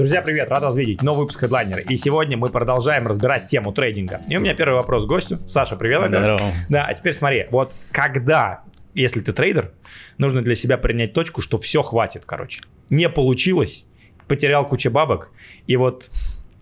[0.00, 1.02] Друзья, привет, рад вас видеть.
[1.02, 1.82] Новый выпуск Headliner.
[1.82, 4.22] И сегодня мы продолжаем разбирать тему трейдинга.
[4.30, 5.36] И у меня первый вопрос к гостю.
[5.46, 6.08] Саша, привет.
[6.08, 6.40] Здорово.
[6.70, 8.62] Да, а теперь смотри, вот когда,
[8.94, 9.72] если ты трейдер,
[10.16, 12.62] нужно для себя принять точку, что все хватит, короче.
[12.88, 13.84] Не получилось,
[14.26, 15.32] потерял кучу бабок,
[15.66, 16.10] и вот,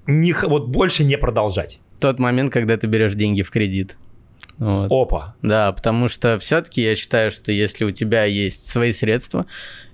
[0.09, 1.79] не, вот больше не продолжать.
[2.01, 3.97] Тот момент, когда ты берешь деньги в кредит.
[4.59, 4.91] Вот.
[4.91, 5.37] Опа.
[5.43, 9.47] Да, потому что все-таки я считаю, что если у тебя есть свои средства,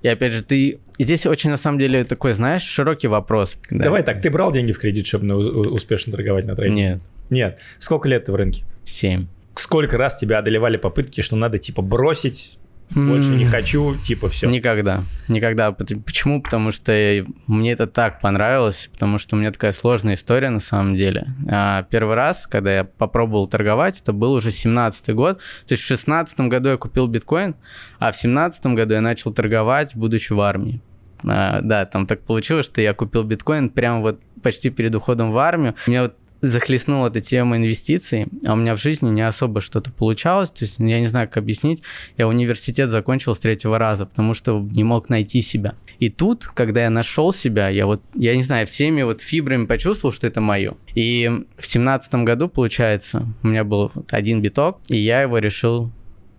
[0.02, 0.80] и опять же, ты...
[0.98, 3.56] Здесь очень, на самом деле, такой, знаешь, широкий вопрос.
[3.70, 3.84] Да.
[3.84, 6.82] Давай так, ты брал деньги в кредит, чтобы успешно торговать на трейдинге?
[6.82, 7.02] Нет.
[7.30, 7.58] Нет.
[7.78, 8.64] Сколько лет ты в рынке?
[8.84, 9.26] Семь.
[9.56, 12.58] Сколько раз тебя одолевали попытки, что надо, типа, бросить,
[12.90, 14.48] больше не хочу, типа все.
[14.48, 15.72] Никогда, никогда.
[15.72, 16.40] Почему?
[16.42, 20.94] Потому что мне это так понравилось, потому что у меня такая сложная история на самом
[20.94, 21.26] деле.
[21.48, 25.38] А первый раз, когда я попробовал торговать, это был уже 17 год.
[25.66, 27.56] То есть в 16 году я купил биткоин,
[27.98, 30.80] а в 17 году я начал торговать, будучи в армии.
[31.26, 35.38] А, да, там так получилось, что я купил биткоин прямо вот почти перед уходом в
[35.38, 35.74] армию.
[35.86, 36.14] У меня вот
[36.48, 40.78] захлестнула эта тема инвестиций, а у меня в жизни не особо что-то получалось, то есть
[40.78, 41.82] я не знаю, как объяснить,
[42.16, 45.74] я университет закончил с третьего раза, потому что не мог найти себя.
[45.98, 50.12] И тут, когда я нашел себя, я вот, я не знаю, всеми вот фибрами почувствовал,
[50.12, 50.74] что это мое.
[50.94, 55.90] И в семнадцатом году, получается, у меня был один биток, и я его решил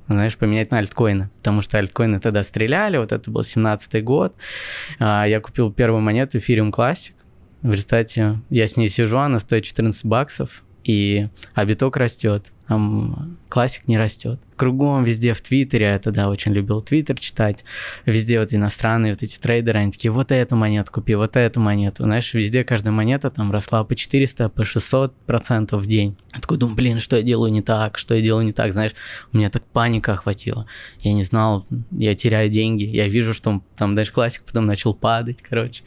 [0.07, 4.35] знаешь, поменять на альткоины, потому что альткоины тогда стреляли, вот это был 17-й год.
[4.99, 7.13] А, я купил первую монету Ethereum Classic,
[7.65, 12.79] в результате я с ней сижу, она стоит 14 баксов, и а растет, а
[13.49, 14.39] классик не растет.
[14.55, 17.65] Кругом везде в Твиттере, я тогда очень любил Твиттер читать,
[18.05, 22.03] везде вот иностранные вот эти трейдеры, они такие, вот эту монету купи, вот эту монету.
[22.03, 26.17] Знаешь, везде каждая монета там росла по 400, по 600 процентов в день.
[26.33, 28.93] Я такой думаю, блин, что я делаю не так, что я делаю не так, знаешь,
[29.33, 30.67] у меня так паника охватила.
[30.99, 35.41] Я не знал, я теряю деньги, я вижу, что там даже классик потом начал падать,
[35.41, 35.83] короче.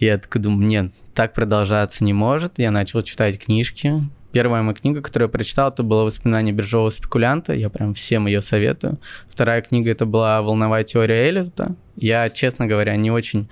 [0.00, 2.58] Я такой думаю, нет, так продолжаться не может.
[2.58, 4.02] Я начал читать книжки.
[4.36, 7.54] Первая моя книга, которую я прочитал, это было «Воспоминания биржевого спекулянта».
[7.54, 8.98] Я прям всем ее советую.
[9.30, 11.74] Вторая книга это была «Волновая теория Эллиота».
[11.96, 13.48] Я, честно говоря, не очень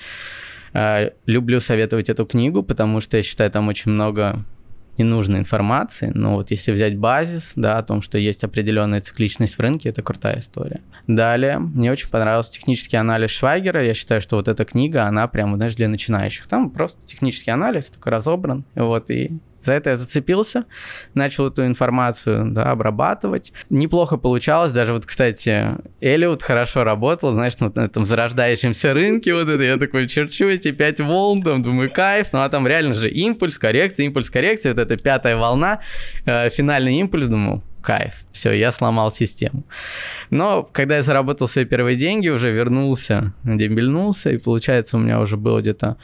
[0.74, 4.44] э, люблю советовать эту книгу, потому что я считаю, там очень много
[4.98, 9.60] ненужной информации, но вот если взять базис, да, о том, что есть определенная цикличность в
[9.60, 10.82] рынке, это крутая история.
[11.06, 15.56] Далее, мне очень понравился технический анализ Швайгера, я считаю, что вот эта книга, она прям,
[15.56, 16.46] знаешь, для начинающих.
[16.46, 20.64] Там просто технический анализ, такой разобран, вот, и за это я зацепился,
[21.14, 23.52] начал эту информацию да, обрабатывать.
[23.70, 29.62] Неплохо получалось, даже вот, кстати, Элиот хорошо работал, знаешь, на этом зарождающемся рынке, вот это
[29.62, 33.58] я такой черчу эти пять волн, там, думаю, кайф, ну а там реально же импульс,
[33.58, 35.80] коррекция, импульс, коррекция, вот эта пятая волна,
[36.26, 38.24] э, финальный импульс, думаю, кайф.
[38.32, 39.64] Все, я сломал систему.
[40.30, 45.36] Но когда я заработал свои первые деньги, уже вернулся, дембельнулся, и получается у меня уже
[45.36, 45.96] было где-то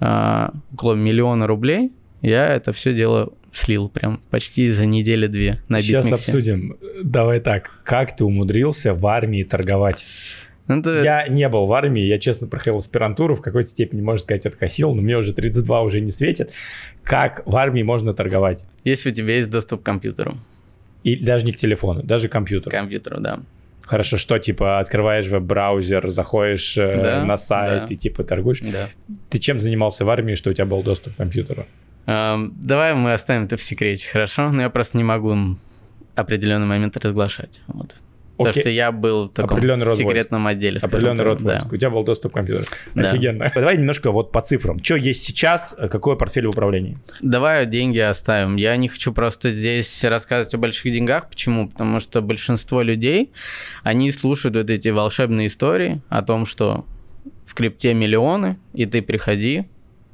[0.00, 1.92] э, около миллиона рублей
[2.22, 6.30] я это все дело слил прям почти за неделю-две на Сейчас битмиксе.
[6.30, 6.76] обсудим.
[7.02, 10.04] Давай так, как ты умудрился в армии торговать?
[10.68, 11.02] Ну, это...
[11.02, 14.94] Я не был в армии, я честно проходил аспирантуру, в какой-то степени, можно сказать, откосил,
[14.94, 16.52] но мне уже 32 уже не светит.
[17.02, 18.66] Как в армии можно торговать?
[18.84, 20.36] Если у тебя есть доступ к компьютеру.
[21.04, 22.70] И даже не к телефону, даже к компьютеру.
[22.70, 23.40] К компьютеру, да.
[23.80, 27.94] Хорошо, что типа открываешь веб-браузер, заходишь э, да, на сайт да.
[27.94, 28.60] и типа торгуешь.
[28.60, 28.90] Да.
[29.30, 31.66] Ты чем занимался в армии, что у тебя был доступ к компьютеру?
[32.08, 34.50] Давай мы оставим это в секрете, хорошо?
[34.50, 35.36] Но я просто не могу
[36.14, 37.60] определенный момент разглашать.
[37.66, 37.94] Вот.
[38.38, 40.78] Потому что я был в таком секретном отделе.
[40.80, 41.66] Определенный род да.
[41.70, 42.66] У тебя был доступ к компьютеру.
[42.94, 43.10] Да.
[43.10, 43.50] Офигенно.
[43.54, 44.82] Давай немножко вот по цифрам.
[44.82, 46.98] Что есть сейчас, какой портфель в управлении?
[47.20, 48.56] Давай деньги оставим.
[48.56, 51.28] Я не хочу просто здесь рассказывать о больших деньгах.
[51.28, 51.68] Почему?
[51.68, 53.32] Потому что большинство людей,
[53.82, 56.86] они слушают вот эти волшебные истории о том, что
[57.44, 59.66] в крипте миллионы, и ты приходи,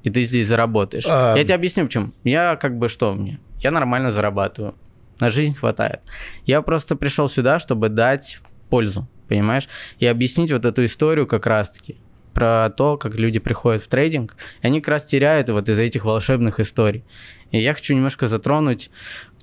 [0.04, 1.04] и ты здесь заработаешь.
[1.08, 1.34] А...
[1.36, 2.12] Я тебе объясню, почему.
[2.22, 3.40] Я как бы что мне?
[3.60, 4.74] Я нормально зарабатываю.
[5.18, 6.00] На жизнь хватает.
[6.44, 9.68] Я просто пришел сюда, чтобы дать пользу, понимаешь?
[9.98, 11.96] И объяснить вот эту историю как раз-таки
[12.34, 16.04] про то, как люди приходят в трейдинг, и они как раз теряют вот из-за этих
[16.04, 17.04] волшебных историй.
[17.52, 18.90] И я хочу немножко затронуть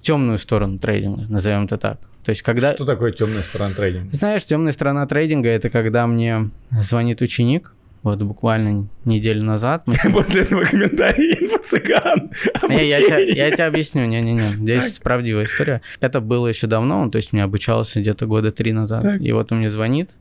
[0.01, 1.99] темную сторону трейдинга, назовем это так.
[2.23, 2.73] То есть когда...
[2.73, 4.11] Что такое темная сторона трейдинга?
[4.11, 9.83] Знаешь, темная сторона трейдинга– это когда мне звонит ученик, вот буквально неделю назад.
[9.85, 9.95] Мы...
[10.11, 12.31] После этого комментария инфо-цыган.
[12.69, 15.03] Не, я, я, я тебе объясню, не-не-не, здесь так.
[15.03, 15.81] правдивая история.
[15.99, 19.03] Это было еще давно, то есть мне обучался где-то года три назад.
[19.03, 19.21] Так.
[19.21, 20.11] И вот он мне звонит,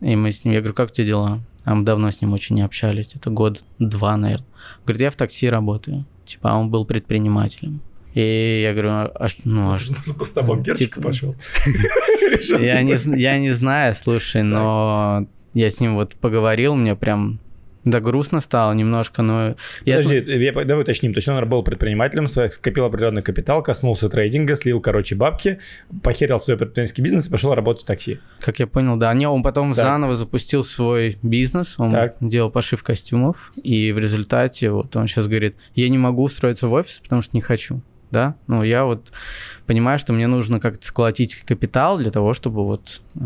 [0.00, 1.40] и мы с ним, я говорю, как у тебя дела?
[1.64, 4.46] А мы давно с ним очень не общались, это год-два, наверное.
[4.84, 6.04] Говорит, я в такси работаю.
[6.24, 7.80] Типа, а он был предпринимателем.
[8.14, 9.94] И я говорю, а, ну а что?
[10.24, 10.62] С тобой
[11.02, 11.34] пошел.
[12.58, 17.40] я не знаю, слушай, но я с ним вот поговорил, мне прям
[17.84, 19.56] Да, грустно стало немножко, но...
[19.84, 20.36] Подожди, я...
[20.36, 21.12] Я, давай уточним.
[21.14, 25.58] То есть он был предпринимателем, скопил определенный капитал, коснулся трейдинга, слил, короче, бабки,
[26.02, 28.20] похерил свой предпринимательский бизнес и пошел работать в такси.
[28.40, 29.12] Как я понял, да.
[29.14, 29.82] Не, он потом да.
[29.82, 32.16] заново запустил свой бизнес, он так.
[32.20, 36.72] делал пошив костюмов, и в результате вот он сейчас говорит, я не могу устроиться в
[36.72, 37.82] офис, потому что не хочу
[38.12, 39.10] да, ну я вот
[39.66, 43.20] понимаю, что мне нужно как-то сколотить капитал для того, чтобы вот э,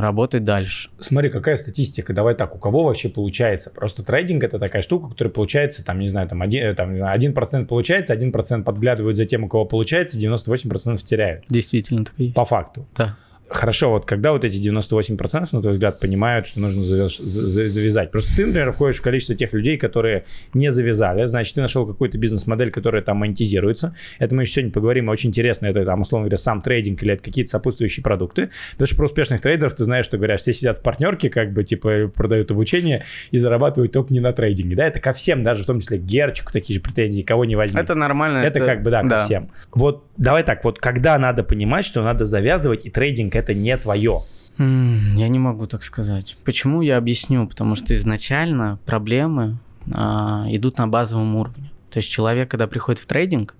[0.00, 0.90] работать дальше.
[0.98, 3.70] Смотри, какая статистика, давай так, у кого вообще получается?
[3.70, 7.32] Просто трейдинг это такая штука, которая получается, там, не знаю, там, один, э, там, один
[7.32, 11.44] процент получается, один процент подглядывают за тем, у кого получается, 98% теряют.
[11.48, 12.34] Действительно, так и есть.
[12.34, 12.86] По факту.
[12.96, 13.16] Да.
[13.48, 18.10] Хорошо, вот когда вот эти 98%, на твой взгляд, понимают, что нужно завязать?
[18.10, 20.24] Просто ты, например, входишь в количество тех людей, которые
[20.54, 23.94] не завязали, значит, ты нашел какую-то бизнес-модель, которая там монетизируется.
[24.18, 27.22] Это мы еще сегодня поговорим, очень интересно, это там, условно говоря, сам трейдинг или это
[27.22, 28.50] какие-то сопутствующие продукты.
[28.72, 31.64] Потому что про успешных трейдеров ты знаешь, что говорят, все сидят в партнерке, как бы,
[31.64, 34.86] типа, продают обучение и зарабатывают только не на трейдинге, да?
[34.86, 37.78] Это ко всем, даже в том числе Герчику такие же претензии, кого не возьми.
[37.78, 38.38] Это нормально.
[38.38, 39.50] Это, это как бы, да, да, ко всем.
[39.72, 44.22] Вот давай так, вот когда надо понимать, что надо завязывать, и трейдинг это не твое?
[44.58, 46.36] Я не могу так сказать.
[46.44, 47.46] Почему я объясню?
[47.48, 49.58] Потому что изначально проблемы
[49.92, 51.70] а, идут на базовом уровне.
[51.90, 53.54] То есть человек, когда приходит в трейдинг,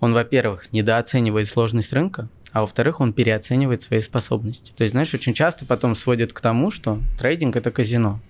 [0.00, 4.72] он, во-первых, недооценивает сложность рынка, а во-вторых, он переоценивает свои способности.
[4.76, 8.20] То есть, знаешь, очень часто потом сводит к тому, что трейдинг– это казино.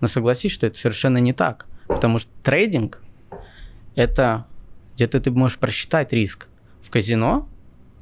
[0.00, 1.66] Но согласись, что это совершенно не так.
[1.86, 3.02] Потому что трейдинг–
[3.94, 4.46] это
[4.94, 6.48] где-то ты можешь просчитать риск.
[6.82, 7.48] В казино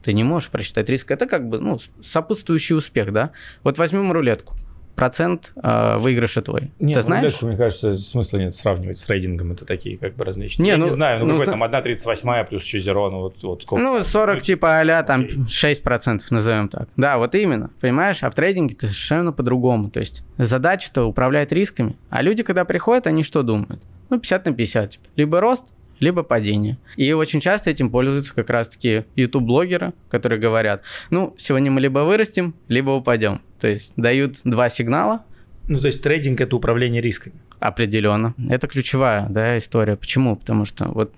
[0.07, 1.11] ты не можешь просчитать риск.
[1.11, 3.33] Это как бы ну, сопутствующий успех, да?
[3.65, 4.55] Вот возьмем рулетку.
[4.95, 6.71] Процент э, выигрыша твой.
[6.79, 7.23] Нет, Ты знаешь?
[7.25, 9.51] Рулетку, мне кажется, смысла нет сравнивать с трейдингом.
[9.51, 10.63] Это такие как бы различные.
[10.63, 13.43] Не, Я ну, не знаю, ну, ну какой там 1,38 плюс еще зеро, ну вот,
[13.43, 13.83] вот сколько?
[13.83, 16.89] Ну, 40 типа а там 6% назовем так.
[16.97, 18.23] Да, вот именно, понимаешь?
[18.23, 19.91] А в трейдинге это совершенно по-другому.
[19.91, 21.97] То есть задача-то управлять рисками.
[22.11, 23.83] А люди, когда приходят, они что думают?
[24.09, 24.91] Ну, 50 на 50.
[24.91, 25.05] Типа.
[25.17, 25.65] Либо рост,
[26.01, 26.79] либо падение.
[26.97, 32.55] И очень часто этим пользуются как раз-таки YouTube-блогеры, которые говорят, ну, сегодня мы либо вырастем,
[32.69, 33.41] либо упадем.
[33.61, 35.25] То есть дают два сигнала.
[35.69, 37.37] Ну, то есть трейдинг– это управление рисками.
[37.59, 38.35] Определенно.
[38.49, 39.97] Это ключевая да, история.
[39.97, 40.37] Почему?
[40.37, 41.13] Потому что вот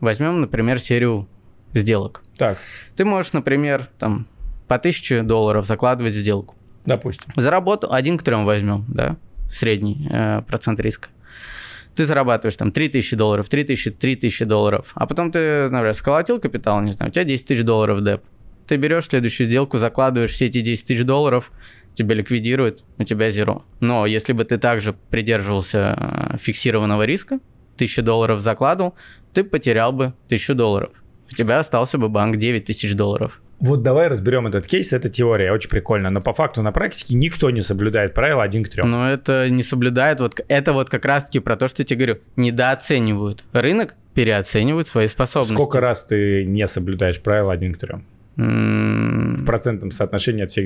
[0.00, 1.28] возьмем, например, серию
[1.72, 2.22] сделок.
[2.38, 2.58] Так.
[2.96, 4.26] Ты можешь, например, там
[4.68, 6.54] по 1000 долларов закладывать сделку.
[6.86, 7.32] Допустим.
[7.36, 9.16] Заработал, один к трем возьмем, да,
[9.50, 11.08] средний э, процент риска
[11.94, 16.92] ты зарабатываешь там 3000 долларов, 3000, 3000 долларов, а потом ты, например, сколотил капитал, не
[16.92, 18.22] знаю, у тебя 10 тысяч долларов деп.
[18.66, 21.52] Ты берешь следующую сделку, закладываешь все эти 10 тысяч долларов,
[21.94, 23.64] тебя ликвидируют, у тебя зеро.
[23.80, 27.40] Но если бы ты также придерживался э, фиксированного риска,
[27.76, 28.94] 1000 долларов закладывал,
[29.32, 30.90] ты потерял бы 1000 долларов.
[31.30, 33.40] У тебя остался бы банк 9 тысяч долларов.
[33.60, 37.50] Вот давай разберем этот кейс, это теория, очень прикольно, но по факту на практике никто
[37.50, 38.90] не соблюдает правила один к трем.
[38.90, 42.20] Но это не соблюдает, вот это вот как раз-таки про то, что я тебе говорю,
[42.36, 45.54] недооценивают рынок, переоценивают свои способности.
[45.54, 48.04] Сколько раз ты не соблюдаешь правила один к трем?
[49.44, 50.64] В процентном соотношении от всех.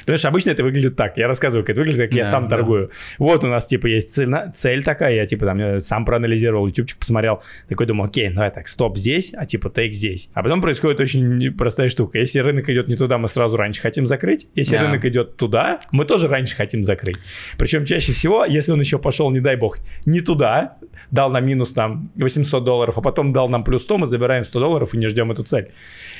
[0.00, 1.16] Потому что обычно это выглядит так.
[1.16, 2.90] Я рассказываю, как это выглядит, как я сам торгую.
[3.18, 7.42] Вот у нас, типа, есть цель, цель такая, я, типа, там, сам проанализировал, ютубчик посмотрел,
[7.68, 10.28] такой думаю, окей, давай так, стоп здесь, а, типа, тейк здесь.
[10.32, 12.18] А потом происходит очень простая штука.
[12.18, 14.46] Если рынок идет не туда, мы сразу раньше хотим закрыть.
[14.54, 17.16] Если рынок идет туда, мы тоже раньше хотим закрыть.
[17.58, 20.76] Причем чаще всего, если он еще пошел, не дай бог, не туда,
[21.10, 24.58] дал нам минус там 800 долларов, а потом дал нам плюс 100, мы забираем 100
[24.58, 25.72] долларов и не ждем эту цель.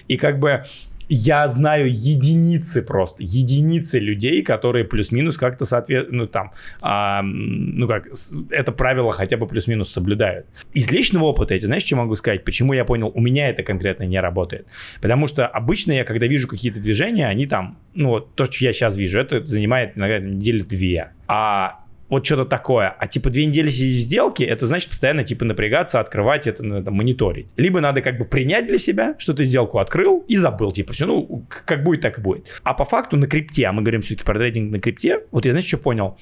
[0.08, 0.62] И как бы
[1.08, 8.08] я знаю единицы просто, единицы людей, которые плюс-минус как-то соответственно, ну там, а, ну как,
[8.50, 10.46] это правило хотя бы плюс-минус соблюдают.
[10.74, 14.04] Из личного опыта, я знаешь, что могу сказать, почему я понял, у меня это конкретно
[14.04, 14.66] не работает.
[15.00, 18.72] Потому что обычно я, когда вижу какие-то движения, они там, ну вот то, что я
[18.72, 21.12] сейчас вижу, это занимает иногда недели две.
[21.26, 21.81] А
[22.12, 22.90] вот что-то такое.
[22.90, 26.90] А типа две недели сидеть в сделке, это значит постоянно типа напрягаться, открывать это, это
[26.90, 27.46] мониторить.
[27.56, 31.06] Либо надо как бы принять для себя, что ты сделку открыл и забыл, типа все,
[31.06, 32.60] ну как будет, так и будет.
[32.64, 35.52] А по факту на крипте, а мы говорим все-таки про трейдинг на крипте, вот я
[35.52, 36.18] знаешь, что понял?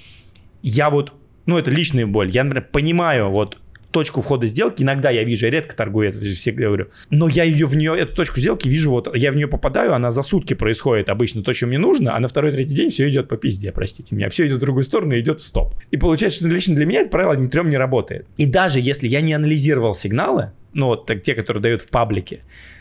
[0.62, 1.12] Я вот,
[1.47, 3.59] ну это личная боль, я, например, понимаю вот
[3.90, 7.66] точку входа сделки, иногда я вижу, я редко торгую, это всегда говорю, но я ее
[7.66, 11.09] в нее, эту точку сделки вижу, вот я в нее попадаю, она за сутки происходит
[11.09, 14.28] обычно то, что мне нужно, а на второй-третий день все идет по пизде, простите меня,
[14.28, 15.75] все идет в другую сторону и идет в стоп.
[15.90, 18.26] И получается, что лично для меня это правило ни трем не работает.
[18.37, 22.40] И даже если я не анализировал сигналы, ну вот так, те, которые дают в паблике,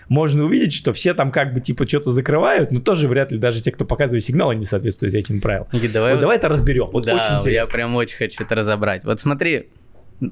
[0.09, 3.61] можно увидеть, что все там как бы типа что-то закрывают, но тоже вряд ли даже
[3.61, 5.67] те, кто показывает сигналы, не соответствуют этим правилам.
[5.71, 6.87] Никит, давай, вот, давай это разберем.
[6.91, 7.49] Вот да, очень интересно.
[7.49, 9.05] я прям очень хочу это разобрать.
[9.05, 9.67] Вот смотри,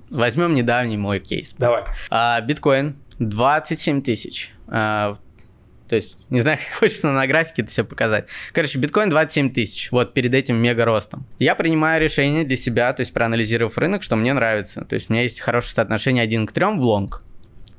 [0.10, 1.53] Возьмем недавний мой кейс.
[1.58, 1.84] Давай.
[2.10, 4.51] А, биткоин 27 тысяч.
[4.67, 5.17] А,
[5.88, 8.27] То есть, не знаю, как хочется на графике это все показать.
[8.53, 11.25] Короче, биткоин 27 тысяч, вот перед этим мега ростом.
[11.39, 14.84] Я принимаю решение для себя, то есть проанализировав рынок, что мне нравится.
[14.84, 17.24] То есть у меня есть хорошее соотношение 1 к 3 в лонг.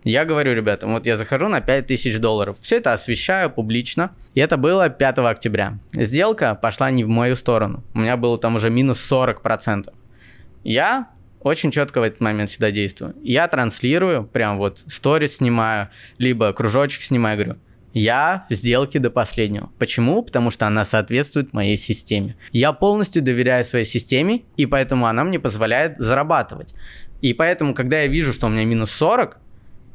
[0.04, 2.56] Я говорю ребятам, вот я захожу на 5000 долларов.
[2.62, 4.12] Все это освещаю публично.
[4.34, 5.78] И это было 5 октября.
[5.92, 7.84] Сделка пошла не в мою сторону.
[7.94, 9.92] У меня было там уже минус 40%.
[10.64, 11.08] Я
[11.40, 13.14] очень четко в этот момент всегда действую.
[13.22, 17.58] Я транслирую, прям вот сторис снимаю, либо кружочек снимаю, говорю,
[17.94, 19.70] я в сделке до последнего.
[19.78, 20.22] Почему?
[20.22, 22.36] Потому что она соответствует моей системе.
[22.52, 26.74] Я полностью доверяю своей системе, и поэтому она мне позволяет зарабатывать.
[27.22, 29.38] И поэтому, когда я вижу, что у меня минус 40,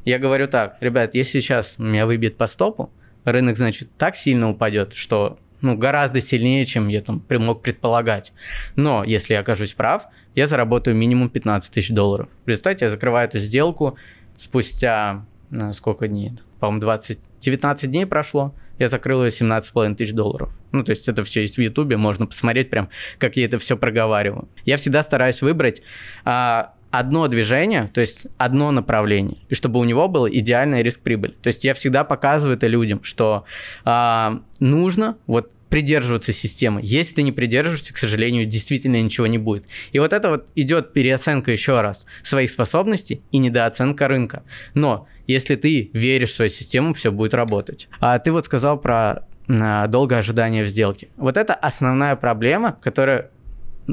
[0.06, 2.92] я говорю так, ребят, если сейчас меня выбьет по стопу,
[3.24, 8.34] рынок, значит, так сильно упадет, что ну, гораздо сильнее, чем я там мог предполагать.
[8.76, 10.04] Но если я окажусь прав,
[10.36, 12.30] я заработаю минимум 15 тысяч долларов.
[12.46, 13.98] В результате я закрываю эту сделку
[14.36, 16.34] спустя ну, сколько дней?
[16.60, 20.50] По-моему, 20, 19 дней прошло, я закрыл ее 17,5 тысяч долларов.
[20.72, 22.90] Ну, то есть это все есть в Ютубе, можно посмотреть прям,
[23.20, 24.50] как я это все проговариваю.
[24.66, 25.84] Я всегда стараюсь выбрать
[26.26, 31.36] а, одно движение, то есть одно направление, и чтобы у него был идеальный риск-прибыль.
[31.42, 33.46] То есть я всегда показываю это людям, что
[33.86, 36.82] а, нужно вот придерживаться системы.
[36.84, 39.66] Если ты не придерживаешься, к сожалению, действительно ничего не будет.
[39.92, 44.44] И вот это вот идет переоценка еще раз своих способностей и недооценка рынка.
[44.76, 47.88] Но если ты веришь в свою систему, все будет работать.
[48.00, 51.08] А ты вот сказал про а, долгое ожидание в сделке.
[51.18, 53.32] Вот это основная проблема, которая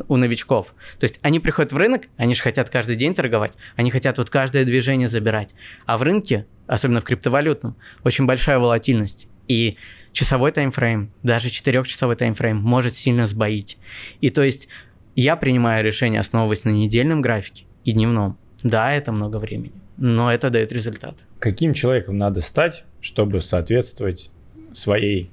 [0.07, 0.75] у новичков.
[0.99, 4.29] То есть они приходят в рынок, они же хотят каждый день торговать, они хотят вот
[4.29, 5.55] каждое движение забирать.
[5.87, 9.29] А в рынке, особенно в криптовалютном, очень большая волатильность.
[9.49, 9.79] И
[10.13, 13.79] часовой таймфрейм, даже 4-часовой таймфрейм может сильно сбоить.
[14.21, 14.69] И то есть
[15.15, 18.39] я принимаю решение, основываясь на недельном графике и дневном.
[18.63, 21.25] Да, это много времени, но это дает результат.
[21.39, 24.31] Каким человеком надо стать, чтобы соответствовать
[24.73, 25.31] своей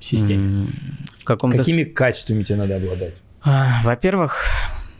[0.00, 0.68] системе?
[1.18, 3.14] В каком Какими качествами тебе надо обладать?
[3.42, 4.46] А, во-первых,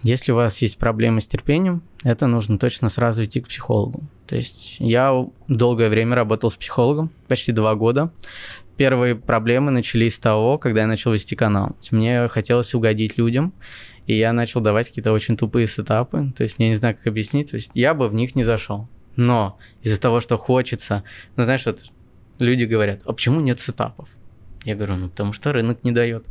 [0.02, 4.02] если у вас есть проблемы с терпением, это нужно точно сразу идти к психологу.
[4.26, 8.11] То есть я долгое время работал с психологом, почти два года.
[8.76, 11.76] Первые проблемы начались с того, когда я начал вести канал.
[11.91, 13.52] Мне хотелось угодить людям,
[14.07, 16.33] и я начал давать какие-то очень тупые сетапы.
[16.37, 17.50] То есть я не знаю, как объяснить.
[17.50, 18.88] То есть я бы в них не зашел.
[19.14, 21.05] Но из-за того, что хочется,
[21.37, 21.85] ну знаешь, вот
[22.38, 24.09] люди говорят, а почему нет сетапов?
[24.64, 26.25] Я говорю, ну потому что рынок не дает.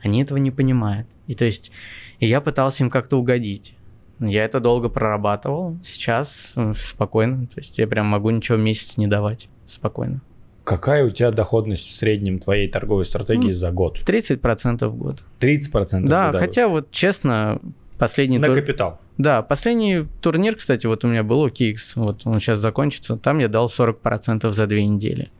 [0.00, 1.08] Они этого не понимают.
[1.26, 1.72] И то есть
[2.20, 3.74] и я пытался им как-то угодить.
[4.20, 5.78] Я это долго прорабатывал.
[5.82, 7.46] Сейчас спокойно.
[7.46, 9.48] То есть я прям могу ничего в месяц не давать.
[9.66, 10.22] Спокойно.
[10.64, 14.00] Какая у тебя доходность в среднем твоей торговой стратегии ну, за год?
[14.06, 15.22] 30% в год.
[15.40, 16.40] 30% Да, годовых.
[16.40, 17.60] хотя вот честно,
[17.98, 18.38] последний...
[18.38, 18.56] На тур...
[18.56, 19.00] капитал.
[19.18, 23.38] Да, последний турнир, кстати, вот у меня был у KX, вот он сейчас закончится, там
[23.38, 25.30] я дал 40% за две недели.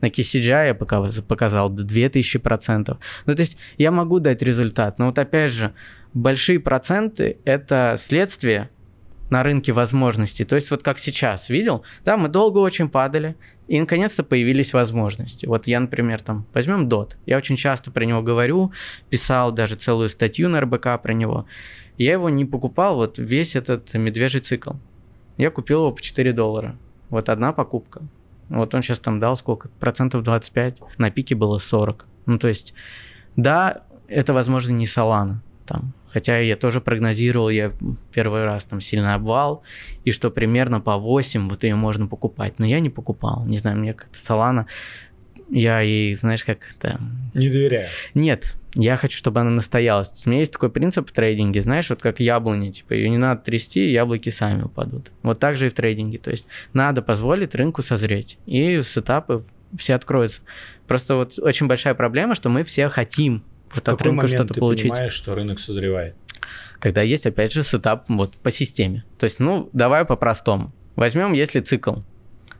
[0.00, 2.96] На KCGI я показал 2000%.
[3.26, 5.72] Ну, то есть я могу дать результат, но вот опять же,
[6.14, 8.70] большие проценты– это следствие
[9.30, 10.44] на рынке возможностей.
[10.44, 11.84] То есть вот как сейчас, видел?
[12.04, 13.36] Да, мы долго очень падали,
[13.68, 15.46] и наконец-то появились возможности.
[15.46, 17.16] Вот я, например, там, возьмем DOT.
[17.26, 18.72] Я очень часто про него говорю,
[19.10, 21.46] писал даже целую статью на РБК про него.
[21.98, 24.72] Я его не покупал, вот весь этот медвежий цикл.
[25.36, 26.76] Я купил его по 4 доллара.
[27.10, 28.02] Вот одна покупка.
[28.48, 29.68] Вот он сейчас там дал сколько?
[29.80, 30.80] Процентов 25.
[30.96, 32.06] На пике было 40.
[32.26, 32.72] Ну, то есть,
[33.36, 35.36] да, это, возможно, не Solana.
[35.66, 37.72] Там, хотя я тоже прогнозировал, я
[38.12, 39.62] первый раз там сильный обвал,
[40.04, 42.58] и что примерно по 8 вот ее можно покупать.
[42.58, 43.44] Но я не покупал.
[43.46, 44.66] Не знаю, мне как-то Solana
[45.50, 47.00] я ей, знаешь, как это...
[47.34, 47.88] Не доверяю.
[48.14, 50.22] Нет, я хочу, чтобы она настоялась.
[50.24, 53.42] У меня есть такой принцип в трейдинге, знаешь, вот как яблони, типа, ее не надо
[53.42, 55.10] трясти, яблоки сами упадут.
[55.22, 59.44] Вот так же и в трейдинге, то есть надо позволить рынку созреть, и сетапы
[59.78, 60.42] все откроются.
[60.86, 63.42] Просто вот очень большая проблема, что мы все хотим
[63.74, 64.90] вот в от рынка что-то ты получить.
[64.90, 66.14] понимаешь, что рынок созревает?
[66.78, 69.04] Когда есть, опять же, сетап вот по системе.
[69.18, 70.72] То есть, ну, давай по-простому.
[70.96, 71.96] Возьмем, если цикл.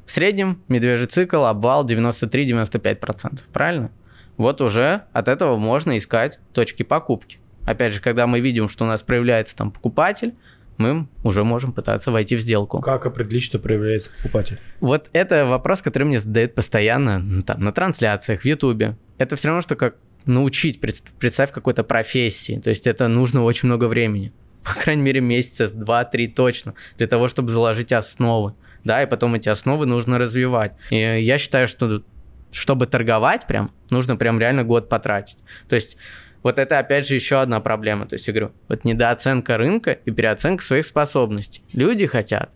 [0.07, 3.91] В среднем медвежий цикл, обвал 93-95%, правильно?
[4.37, 7.39] Вот уже от этого можно искать точки покупки.
[7.67, 10.35] Опять же, когда мы видим, что у нас проявляется там покупатель,
[10.79, 12.81] мы уже можем пытаться войти в сделку.
[12.81, 14.59] Как определить, что проявляется покупатель?
[14.81, 18.97] Вот это вопрос, который мне задают постоянно там, на трансляциях, в Ютубе.
[19.19, 19.97] Это все равно, что как
[20.29, 22.61] научить, представь какой-то профессии.
[22.61, 24.33] То есть это нужно очень много времени.
[24.65, 28.55] По крайней мере, месяца два-три точно, для того, чтобы заложить основы
[28.85, 30.73] да, и потом эти основы нужно развивать.
[30.91, 32.03] И я считаю, что
[32.51, 35.39] чтобы торговать прям, нужно прям реально год потратить.
[35.69, 35.97] То есть
[36.43, 38.07] вот это опять же еще одна проблема.
[38.07, 41.63] То есть я говорю, вот недооценка рынка и переоценка своих способностей.
[41.73, 42.51] Люди хотят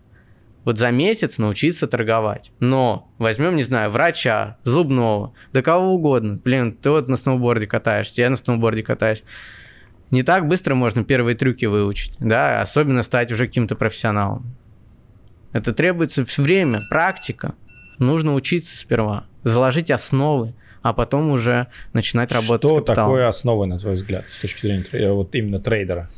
[0.63, 2.51] вот за месяц научиться торговать.
[2.59, 6.39] Но возьмем, не знаю, врача, зубного, да кого угодно.
[6.43, 9.23] Блин, ты вот на сноуборде катаешься, я на сноуборде катаюсь.
[10.11, 14.55] Не так быстро можно первые трюки выучить, да, особенно стать уже каким-то профессионалом.
[15.51, 17.55] Это требуется время, практика.
[17.99, 23.11] Нужно учиться сперва, заложить основы, а потом уже начинать работать Что с капиталом.
[23.11, 26.09] такое основы, на твой взгляд, с точки зрения вот именно трейдера?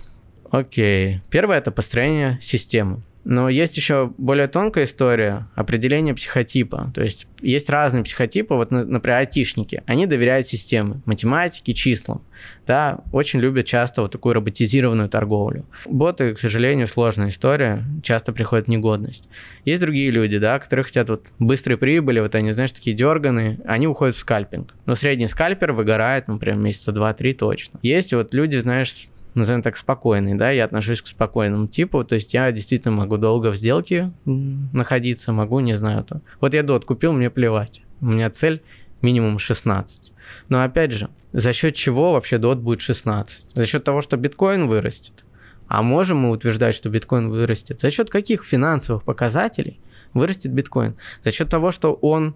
[0.52, 1.22] Окей.
[1.30, 3.02] Первое– это построение системы.
[3.26, 6.92] Но есть еще более тонкая история определения психотипа.
[6.94, 9.82] То есть есть разные психотипы, вот, например, айтишники.
[9.88, 12.22] Они доверяют системе, математике, числам.
[12.68, 15.66] Да, очень любят часто вот такую роботизированную торговлю.
[15.88, 19.28] Боты, к сожалению, сложная история, часто приходит негодность.
[19.66, 23.88] Есть другие люди, да, которые хотят вот быстрой прибыли, вот они, знаешь, такие дерганые, они
[23.88, 24.76] уходят в скальпинг.
[24.86, 27.80] Но средний скальпер выгорает, например, месяца два-три точно.
[27.82, 32.34] Есть вот люди, знаешь, назовем так, спокойный, да, я отношусь к спокойному типу, то есть
[32.34, 36.22] я действительно могу долго в сделке находиться, могу, не знаю, то.
[36.42, 38.64] Вот я дот купил, мне плевать, у меня цель
[39.02, 40.14] минимум 16.
[40.50, 43.52] Но опять же, за счет чего вообще дот будет 16?
[43.54, 45.26] За счет того, что биткоин вырастет.
[45.68, 47.80] А можем мы утверждать, что биткоин вырастет?
[47.80, 49.80] За счет каких финансовых показателей
[50.14, 50.96] вырастет биткоин?
[51.24, 52.36] За счет того, что он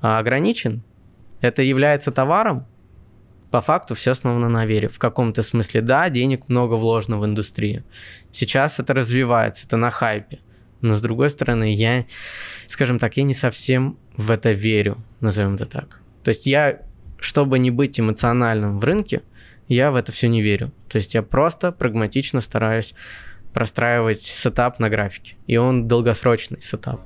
[0.00, 0.82] а, ограничен?
[1.40, 2.66] Это является товаром?
[3.50, 4.88] По факту все основано на вере.
[4.88, 7.84] В каком-то смысле, да, денег много вложено в индустрию.
[8.32, 10.38] Сейчас это развивается, это на хайпе.
[10.80, 12.06] Но с другой стороны, я,
[12.66, 16.00] скажем так, я не совсем в это верю, назовем это так.
[16.24, 16.80] То есть я,
[17.18, 19.22] чтобы не быть эмоциональным в рынке,
[19.68, 20.72] я в это все не верю.
[20.88, 22.94] То есть я просто прагматично стараюсь
[23.52, 25.36] простраивать сетап на графике.
[25.46, 27.00] И он долгосрочный сетап.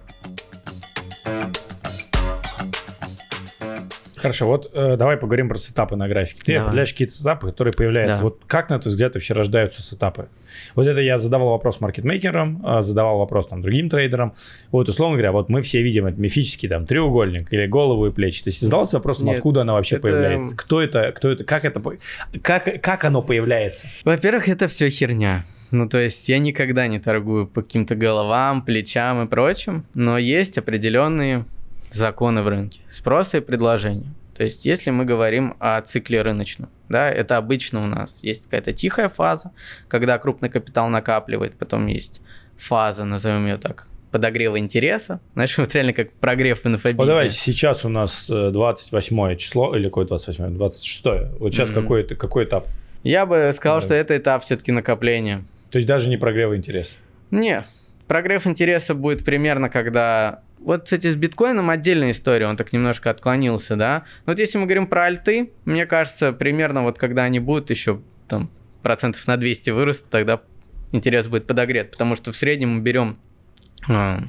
[4.25, 6.41] Хорошо, вот э, давай поговорим про сетапы на графике.
[6.43, 6.69] Ты давай.
[6.69, 8.21] определяешь какие-то сетапы, которые появляются.
[8.21, 8.25] Да.
[8.25, 10.29] Вот как, на твой взгляд, вообще рождаются сетапы?
[10.75, 14.33] Вот это я задавал вопрос маркетмейкерам, а, задавал вопрос там другим трейдерам.
[14.73, 18.43] Вот, условно говоря, вот мы все видим этот мифический там треугольник или голову и плечи.
[18.43, 20.03] Ты задался вопросом, Нет, откуда она вообще это...
[20.05, 20.57] появляется?
[20.57, 21.83] Кто это, кто это, как это,
[22.41, 23.89] как, как оно появляется?
[24.05, 25.45] Во-первых, это все херня.
[25.71, 30.57] Ну, то есть я никогда не торгую по каким-то головам, плечам и прочим, но есть
[30.57, 31.45] определенные
[31.95, 32.81] законы в рынке.
[32.89, 34.13] Спроса и предложения.
[34.35, 38.73] То есть, если мы говорим о цикле рыночном, да, это обычно у нас есть какая-то
[38.73, 39.53] тихая фаза,
[39.89, 42.21] когда крупный капитал накапливает, потом есть
[42.57, 45.21] фаза, назовем ее так, подогрева интереса.
[45.35, 46.97] Знаешь, вот реально как прогрев в инфобизе.
[46.97, 51.05] Вот давайте, сейчас у нас 28 э, число, или какое 28 26
[51.39, 51.75] Вот сейчас mm-hmm.
[51.75, 52.67] какой, какой этап?
[53.05, 53.87] Я бы сказал, да.
[53.87, 55.45] что это этап все-таки накопления.
[55.71, 56.97] То есть даже не прогрева интереса?
[57.31, 57.65] Не,
[58.07, 63.77] прогрев интереса будет примерно, когда вот, кстати, с биткоином отдельная история, он так немножко отклонился,
[63.77, 64.05] да.
[64.25, 68.01] Но вот если мы говорим про альты, мне кажется, примерно вот когда они будут еще
[68.29, 68.51] там
[68.83, 70.41] процентов на 200 вырастут, тогда
[70.91, 73.19] интерес будет подогрет, потому что в среднем мы берем,
[73.89, 74.21] а,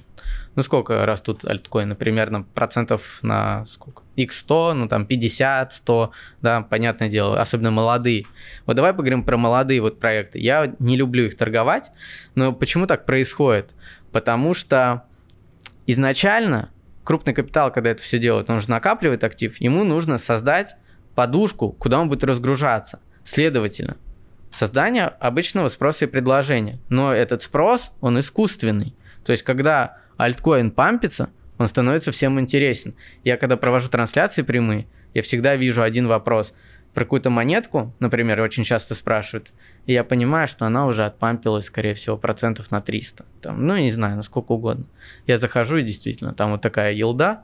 [0.55, 4.03] ну сколько растут альткоины, примерно процентов на сколько?
[4.17, 8.25] X100, ну там 50, 100, да, понятное дело, особенно молодые.
[8.65, 10.39] Вот давай поговорим про молодые вот проекты.
[10.39, 11.91] Я не люблю их торговать,
[12.35, 13.73] но почему так происходит?
[14.11, 15.05] Потому что
[15.87, 16.69] изначально
[17.03, 20.75] крупный капитал, когда это все делает, он же накапливает актив, ему нужно создать
[21.13, 22.99] подушку, куда он будет разгружаться.
[23.23, 23.97] Следовательно,
[24.51, 26.79] создание обычного спроса и предложения.
[26.89, 28.95] Но этот спрос, он искусственный.
[29.25, 32.95] То есть, когда альткоин пампится, он становится всем интересен.
[33.23, 36.53] Я когда провожу трансляции прямые, я всегда вижу один вопрос–
[36.95, 39.51] про какую-то монетку, например, очень часто спрашивают,
[39.85, 43.25] и я понимаю, что она уже отпампилась, скорее всего, процентов на 300.
[43.41, 44.85] Там, ну, не знаю, на сколько угодно.
[45.27, 47.43] Я захожу, и действительно, там вот такая елда,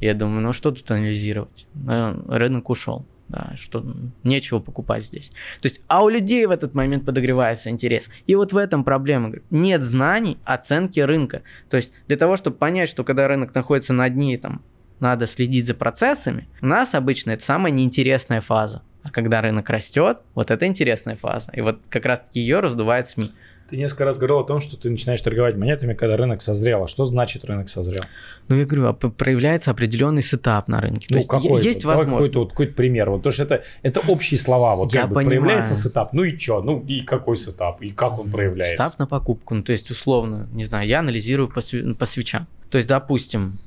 [0.00, 1.66] я думаю, ну, что тут анализировать?
[1.74, 3.06] Ну, рынок ушел.
[3.28, 3.84] Да, что
[4.24, 5.30] нечего покупать здесь.
[5.60, 8.08] То есть, а у людей в этот момент подогревается интерес.
[8.26, 9.34] И вот в этом проблема.
[9.50, 11.42] Нет знаний оценки рынка.
[11.68, 14.62] То есть, для того, чтобы понять, что когда рынок находится на дне там,
[14.98, 18.82] надо следить за процессами, у нас обычно это самая неинтересная фаза.
[19.02, 21.50] А когда рынок растет, вот это интересная фаза.
[21.54, 23.32] И вот как раз-таки ее раздувает СМИ.
[23.70, 26.82] Ты несколько раз говорил о том, что ты начинаешь торговать монетами, когда рынок созрел.
[26.82, 28.02] А что значит рынок созрел?
[28.48, 31.06] Ну, я говорю, а проявляется определенный сетап на рынке.
[31.08, 32.16] Ну, То есть какой есть возможность.
[32.16, 33.10] Какой-то, вот, какой-то пример.
[33.10, 34.74] Вот, потому что это, это общие слова.
[34.74, 36.12] Вот я как бы проявляется сетап.
[36.12, 36.62] Ну и что?
[36.62, 37.80] Ну и какой сетап?
[37.80, 38.72] И как он проявляется?
[38.72, 39.54] Сетап на покупку.
[39.54, 41.60] Ну, то есть, условно, не знаю, я анализирую по,
[41.96, 42.48] по свечам.
[42.70, 43.58] То есть, допустим,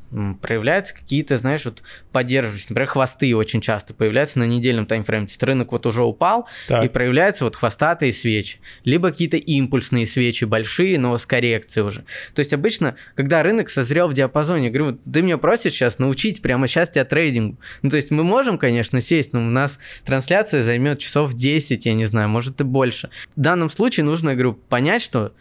[0.42, 5.26] проявляются какие-то, знаешь, вот поддерживающие, например, хвосты очень часто появляются на недельном таймфрейме.
[5.26, 6.86] То есть рынок вот уже упал, так.
[6.86, 8.60] и проявляются вот хвостатые свечи.
[8.84, 12.06] Либо какие-то импульсные свечи большие, но с коррекцией уже.
[12.36, 16.42] То есть обычно, когда рынок созрел в диапазоне, я говорю, ты меня просишь сейчас научить
[16.42, 17.58] прямо сейчас тебя трейдингу.
[17.82, 21.94] Ну, то есть мы можем, конечно, сесть, но у нас трансляция займет часов 10, я
[21.94, 23.10] не знаю, может и больше.
[23.36, 25.34] В данном случае нужно, я говорю, понять, что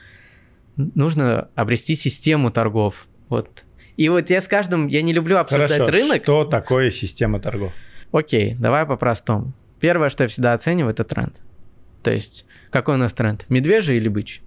[0.76, 3.06] нужно обрести систему торгов.
[3.32, 3.64] Вот.
[3.96, 6.22] И вот я с каждым, я не люблю обсуждать Хорошо, рынок.
[6.22, 7.72] что такое система торгов?
[8.12, 9.54] Окей, давай по-простому.
[9.80, 11.40] Первое, что я всегда оцениваю, это тренд.
[12.02, 13.46] То есть, какой у нас тренд?
[13.48, 14.42] Медвежий или бычий?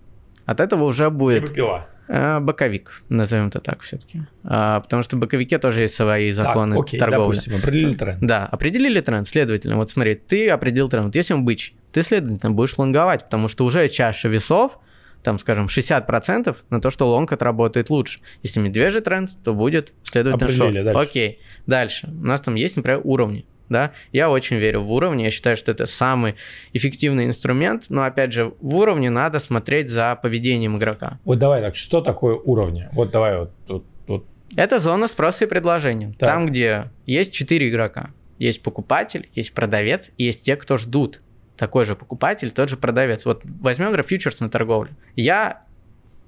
[0.46, 1.52] От этого уже будет...
[1.52, 1.88] Пила.
[2.08, 4.22] Э, боковик, назовем это так все-таки.
[4.44, 7.38] А, потому что в боковике тоже есть свои законы так, окей, торговли.
[7.38, 8.20] Допустим, определили тренд.
[8.22, 11.08] Да, определили тренд, следовательно, вот смотри, ты определил тренд.
[11.08, 14.78] Вот если он бычий, ты, следовательно, будешь лонговать, потому что уже чаша весов,
[15.26, 18.20] там, скажем, 60% на то, что лонг отработает лучше.
[18.44, 20.74] Если медвежий тренд, то будет, следовательно, шорт.
[20.76, 21.02] дальше.
[21.02, 22.08] Окей, дальше.
[22.08, 23.46] У нас там есть, например, уровни.
[23.68, 26.36] Да, я очень верю в уровни, я считаю, что это самый
[26.74, 31.18] эффективный инструмент, но опять же, в уровне надо смотреть за поведением игрока.
[31.26, 32.88] Вот давай так, что такое уровни?
[32.92, 34.26] Вот давай вот, вот, вот.
[34.56, 36.14] Это зона спроса и предложения.
[36.20, 36.30] Так.
[36.30, 38.12] Там, где есть четыре игрока.
[38.38, 41.22] Есть покупатель, есть продавец, и есть те, кто ждут.
[41.58, 43.26] Такой же покупатель, тот же продавец.
[43.26, 44.96] Вот возьмем, например, фьючерсную торговлю.
[45.16, 45.64] Я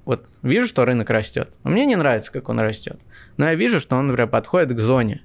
[0.05, 1.49] вот вижу, что рынок растет.
[1.63, 2.99] Мне не нравится, как он растет.
[3.35, 5.21] Но я вижу, что он, например, подходит к зоне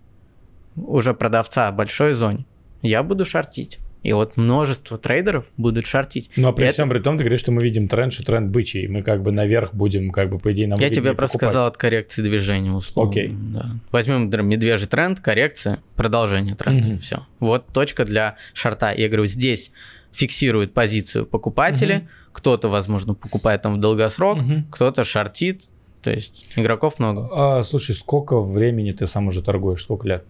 [0.74, 2.46] уже продавца, большой зоне.
[2.82, 3.78] Я буду шортить.
[4.02, 6.28] И вот множество трейдеров будут шортить.
[6.36, 8.50] Ну, а при Это- всем при том, ты говоришь, что мы видим тренд, что тренд
[8.50, 11.34] бычий, и мы как бы наверх будем, как бы, по идее, нам Я тебе просто
[11.38, 11.50] покупать.
[11.50, 13.10] сказал от коррекции движения условно.
[13.10, 13.28] Окей.
[13.32, 13.70] Да.
[13.92, 16.86] Возьмем например, медвежий тренд, коррекция, продолжение тренда.
[16.88, 16.98] Мгм.
[16.98, 17.26] Все.
[17.38, 18.92] Вот точка для шорта.
[18.92, 19.70] Я говорю, здесь
[20.12, 22.08] фиксируют позицию покупатели, Мгм.
[22.32, 24.66] кто-то, возможно, покупает там в долгосрок, Мгм.
[24.70, 25.62] кто-то шортит.
[26.02, 27.28] То есть игроков много.
[27.32, 29.82] А, слушай, сколько времени ты сам уже торгуешь?
[29.82, 30.24] Сколько лет?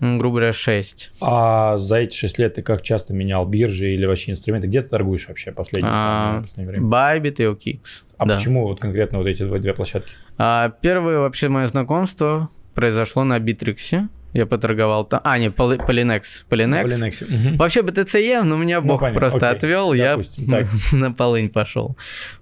[0.00, 1.12] Ну, грубо говоря, 6.
[1.20, 4.66] А за эти 6 лет ты как часто менял биржи или вообще инструменты?
[4.66, 6.88] Где ты торгуешь вообще последнее, А, последнее время?
[6.88, 7.80] Bybit и OKX.
[8.16, 8.36] А да.
[8.36, 10.10] почему вот конкретно вот эти две площадки?
[10.38, 14.08] А, первое вообще мое знакомство произошло на Битриксе.
[14.32, 15.20] Я поторговал там.
[15.24, 16.22] А, не, Poly- Polynex.
[16.48, 16.84] Polynex.
[16.86, 17.26] Polynex.
[17.28, 17.56] Мгм.
[17.56, 19.58] Вообще BTCE, но меня Ну, бог понятно, просто окей.
[19.58, 20.66] отвел, я Допустим, так.
[20.92, 21.96] на полынь пошел.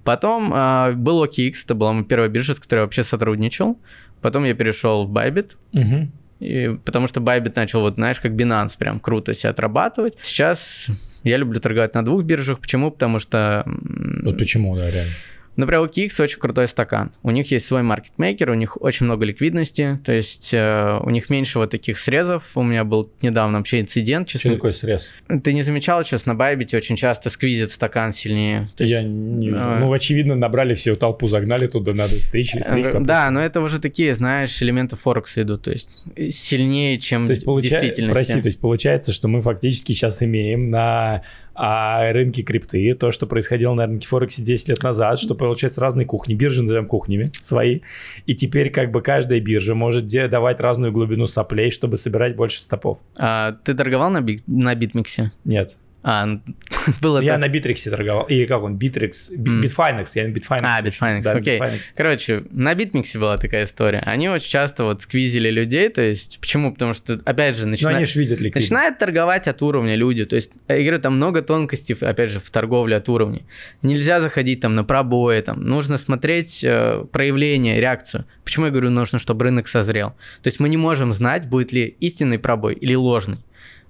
[0.04, 3.78] Потом а, был OKX, это была моя первая биржа, с которой я вообще сотрудничал.
[4.20, 6.12] Потом я перешел в Bybit, Мгм.
[6.40, 10.16] И, потому что Bybit начал, вот знаешь, как Binance, прям круто себя отрабатывать.
[10.20, 10.87] Сейчас
[11.24, 12.61] я люблю торговать на двух биржах.
[12.61, 12.90] Почему?
[12.90, 13.64] Потому что...
[13.66, 15.12] Вот почему, да, реально.
[15.58, 17.10] Например, у KX очень крутой стакан.
[17.22, 21.28] У них есть свой маркетмейкер, у них очень много ликвидности, то есть э, у них
[21.30, 22.52] меньше вот таких срезов.
[22.56, 24.28] У меня был недавно вообще инцидент.
[24.28, 25.10] Что Честно, такое срез?
[25.42, 28.68] ты не замечал, сейчас на Байбите очень часто сквизит стакан сильнее.
[28.76, 32.60] То есть, Я не э, Ну, очевидно, набрали всю толпу, загнали туда, надо стричь и
[32.62, 32.86] стричь.
[32.86, 37.32] э, Да, но это уже такие, знаешь, элементы Форекса идут, то есть сильнее, чем То
[37.32, 38.14] есть, в получа- действительности.
[38.14, 41.22] Прости, то есть получается, что мы фактически сейчас имеем на
[41.60, 46.06] а, рынке крипты то, что происходило на рынке Форексе 10 лет назад, что получается разные
[46.06, 47.80] кухни, биржи назовем кухнями свои,
[48.26, 52.98] и теперь как бы каждая биржа может давать разную глубину соплей, чтобы собирать больше стопов.
[53.18, 55.32] А, ты торговал на, бит, на BitMEX е?
[55.44, 55.76] Нет.
[56.02, 56.42] А, н-
[57.02, 57.40] было Я так.
[57.40, 58.24] на Bittrex е торговал.
[58.26, 58.76] Или как он?
[58.76, 59.30] Bittrex.
[59.30, 59.61] Би- М.
[59.62, 60.08] Bitfinex.
[60.14, 60.61] Я на Bitfinex.
[60.62, 60.80] А.
[60.82, 61.58] Bitfinex, Да, окей.
[61.61, 61.80] Bitfinex.
[61.96, 63.98] Короче, на BitMEX е была такая история.
[64.06, 66.72] Они очень часто вот сквизили людей, то есть почему?
[66.72, 67.96] Потому что, опять же, Но начинают...
[67.98, 68.70] они же видят ликвидность.
[68.70, 70.24] Начинают торговать от уровня люди.
[70.24, 73.42] То есть, я говорю, там много тонкостей, опять же, в торговле от уровня.
[73.82, 78.24] Нельзя заходить там на пробои, там нужно смотреть э, проявление, реакцию.
[78.44, 80.11] Почему я говорю, нужно, чтобы рынок созрел?
[80.42, 83.38] То есть мы не можем знать, будет ли истинный пробой или ложный.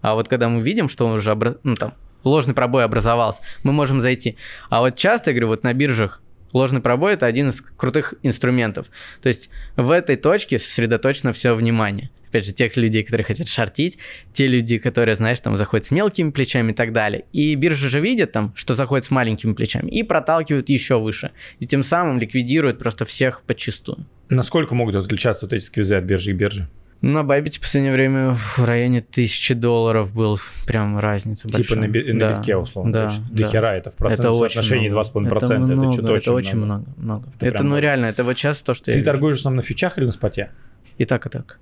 [0.01, 3.73] А вот когда мы видим, что он уже обра- ну, там, ложный пробой образовался, мы
[3.73, 4.37] можем зайти.
[4.71, 8.87] А вот часто, я говорю, вот на биржах ложный пробой это один из крутых инструментов.
[9.23, 12.11] То есть в этой точке сосредоточено все внимание.
[12.29, 13.97] Опять же, тех людей, которые хотят шортить,
[14.35, 17.25] те люди, которые, знаешь, там заходят с мелкими плечами и так далее.
[17.33, 21.31] И биржа же видит там, что заходит с маленькими плечами и проталкивают еще выше.
[21.59, 24.07] И тем самым ликвидируют просто всех подчистую.
[24.29, 26.69] Насколько могут отличаться вот эти сквизы от биржи к бирже?
[27.01, 31.79] На Байбите в последнее время в районе тысячи долларов был прям разница Типа большая.
[31.79, 32.93] на, би- на Да, битке, условно.
[32.93, 33.43] Да, да.
[33.45, 35.09] до хера это в процентном Это соотношении много.
[35.09, 35.37] 2,5%.
[35.37, 36.81] Это, Это много, что-то это очень, много.
[36.81, 36.87] много.
[36.97, 37.29] много.
[37.37, 39.63] Это Это, прям ну реально, это вот сейчас то, что я Ты торгуешь основном на
[39.63, 40.51] фьючах или на споте?
[40.97, 41.61] И так, и так.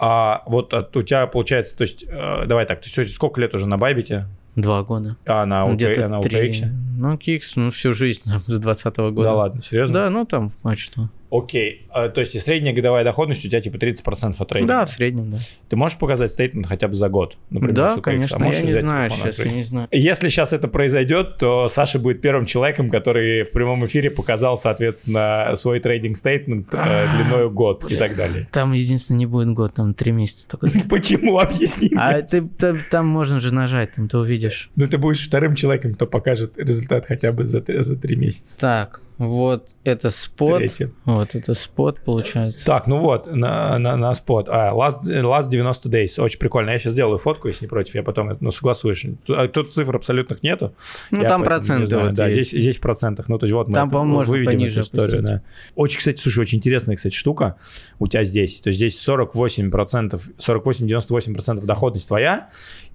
[0.00, 3.54] А вот а, у тебя получается, то есть, э, давай так, ты всё- сколько лет
[3.54, 5.16] уже на Байбите, Два года.
[5.26, 6.18] а на, Ну, Где-то на.
[6.18, 6.66] UKX?
[6.98, 9.28] Ну, Кикс, ну, всю жизнь, с 20 года.
[9.28, 9.94] Да ладно, серьезно?
[9.94, 11.08] Да, ну там, а что?
[11.32, 14.74] Окей, А, то есть и средняя годовая доходность у тебя типа 30% от трейдинга?
[14.74, 15.38] Да, в среднем, да.
[15.70, 17.38] Ты можешь показать стейтмент хотя бы за год?
[17.48, 17.94] например, да?
[17.94, 19.52] А конечно, можешь я не знаю сейчас, я открыть?
[19.52, 19.88] не знаю.
[19.90, 25.54] Если сейчас это произойдет, то Саша будет первым человеком, который в прямом эфире показал, соответственно,
[25.56, 28.46] свой трейдинг стейтмент э, длиной год и так далее.
[28.52, 30.68] Там единственное не будет год, там три месяца только.
[30.90, 31.38] Почему?
[31.38, 31.90] Объясни.
[31.96, 34.70] А ты, та- там можно же нажать, там ты увидишь.
[34.76, 38.58] Ну, ты будешь вторым человеком, кто покажет результат хотя бы за, за три месяца.
[38.60, 40.58] Так, Вот это спот.
[40.58, 40.90] Третье.
[41.04, 42.64] Вот это спот получается.
[42.64, 44.48] Так, ну вот, на, на, на спот.
[44.48, 46.20] А, last, last 90 days.
[46.20, 46.70] Очень прикольно.
[46.70, 47.94] Я сейчас сделаю фотку, если не против.
[47.94, 49.06] Я потом, ну, согласуешь.
[49.28, 50.74] А тут цифр абсолютных нету.
[51.12, 53.28] Ну, там проценты вот Да, здесь, здесь в процентах.
[53.28, 55.22] Ну, то есть вот мы это, можно выведем пониже эту историю.
[55.22, 55.42] Да.
[55.76, 57.56] Очень, кстати, слушай, очень интересная, кстати, штука
[58.00, 58.60] у тебя здесь.
[58.60, 62.50] То есть здесь 48%, 48-98% доходность твоя,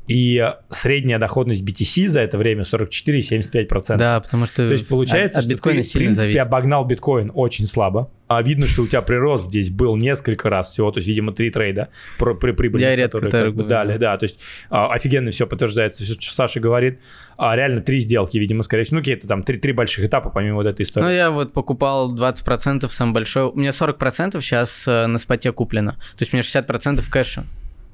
[0.07, 3.97] и средняя доходность BTC за это время 44,75%.
[3.97, 6.39] Да, потому что То есть получается, от, от что ты, в принципе, зависит.
[6.39, 8.09] обогнал биткоин очень слабо.
[8.29, 11.49] А видно, что у тебя прирост здесь был несколько раз всего, то есть, видимо, три
[11.49, 11.89] трейда
[12.19, 13.97] про, при прибыли, Я редко которые как бы, дали.
[13.97, 14.39] Да, то есть
[14.69, 16.99] а, офигенно все подтверждается, все, что Саша говорит.
[17.37, 20.55] А реально три сделки, видимо, скорее всего, ну какие-то там три, три больших этапа, помимо
[20.55, 21.05] вот этой истории.
[21.05, 23.43] Ну, я вот покупал 20%, самый большой.
[23.43, 25.93] У меня 40% сейчас э, на споте куплено.
[25.93, 27.45] То есть у меня 60% кэша.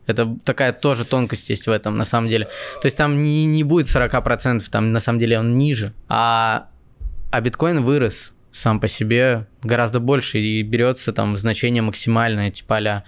[0.06, 2.46] Это такая тоже тонкость есть в этом, на самом деле.
[2.82, 5.94] То есть там не, не будет 40%, там на самом деле он ниже.
[6.10, 6.68] А,
[7.32, 13.04] а биткоин вырос сам по себе гораздо больше и берется там значение максимальное, типа а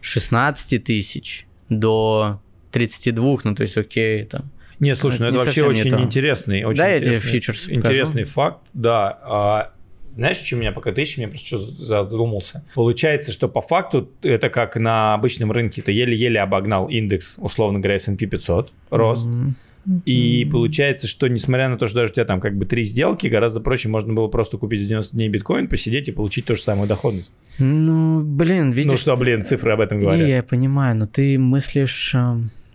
[0.00, 2.40] 16 тысяч до
[2.72, 4.50] 32, ну то есть окей, там.
[4.78, 8.62] Не, слушай, ну это вообще очень интересный, очень да, интересный, я тебе фьючерс интересный факт,
[8.72, 9.18] да.
[9.22, 9.72] А
[10.18, 12.64] знаешь, что меня пока ты еще меня просто что задумался?
[12.74, 17.94] Получается, что по факту это как на обычном рынке, ты еле-еле обогнал индекс, условно говоря,
[17.94, 19.24] S&P 500, рост.
[19.24, 20.02] Mm-hmm.
[20.06, 23.28] И получается, что несмотря на то, что даже у тебя там как бы три сделки,
[23.28, 26.62] гораздо проще можно было просто купить за 90 дней биткоин, посидеть и получить ту же
[26.62, 27.32] самую доходность.
[27.60, 28.90] Ну, блин, видишь...
[28.90, 30.26] Ну что, блин, цифры об этом говорят.
[30.26, 32.16] Я, я понимаю, но ты мыслишь,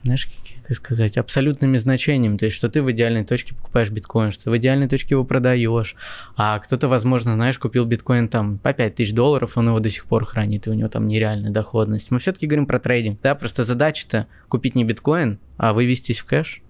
[0.04, 0.30] знаешь,
[0.68, 2.38] как сказать, абсолютными значениями.
[2.38, 5.26] То есть, что ты в идеальной точке покупаешь биткоин, что ты в идеальной точке его
[5.26, 5.96] продаешь.
[6.36, 10.06] А кто-то, возможно, знаешь, купил биткоин там по 5 тысяч долларов, он его до сих
[10.06, 12.12] пор хранит, и у него там нереальная доходность.
[12.12, 13.20] Мы все-таки говорим про трейдинг.
[13.22, 16.62] Да, просто задача-то купить не биткоин, а вывестись в кэш.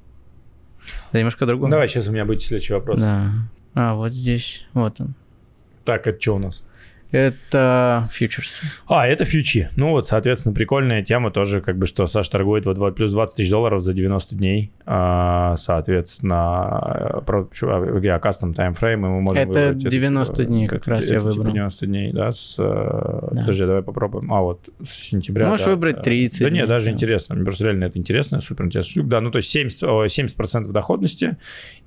[1.10, 1.70] Это немножко другое.
[1.70, 3.00] Давай, сейчас у меня будет следующий вопрос.
[3.00, 3.32] Да.
[3.76, 5.14] А, вот здесь, вот он.
[5.86, 6.64] Так, это что у нас?
[7.14, 8.62] Это фьючерс.
[8.88, 9.70] А, это фьючи.
[9.76, 13.52] Ну вот, соответственно, прикольная тема тоже, как бы, что Саша торгует вот плюс 20 тысяч
[13.52, 14.72] долларов за 90 дней.
[14.88, 20.90] А, соответственно, про, а, кастом таймфрейм, и мы можем Это 90 это, дней как это,
[20.90, 21.54] раз это, я типа выбрал.
[21.54, 22.56] 90 дней, да, с...
[22.58, 23.42] Э, да.
[23.42, 24.34] Подожди, давай попробуем.
[24.34, 25.50] А, вот, с сентября.
[25.50, 26.92] Можешь да, выбрать 30 Да дней, нет, даже да.
[26.94, 27.36] интересно.
[27.36, 29.04] Мне просто реально это интересно, супер интересно.
[29.04, 31.38] Да, ну то есть 70, 70% доходности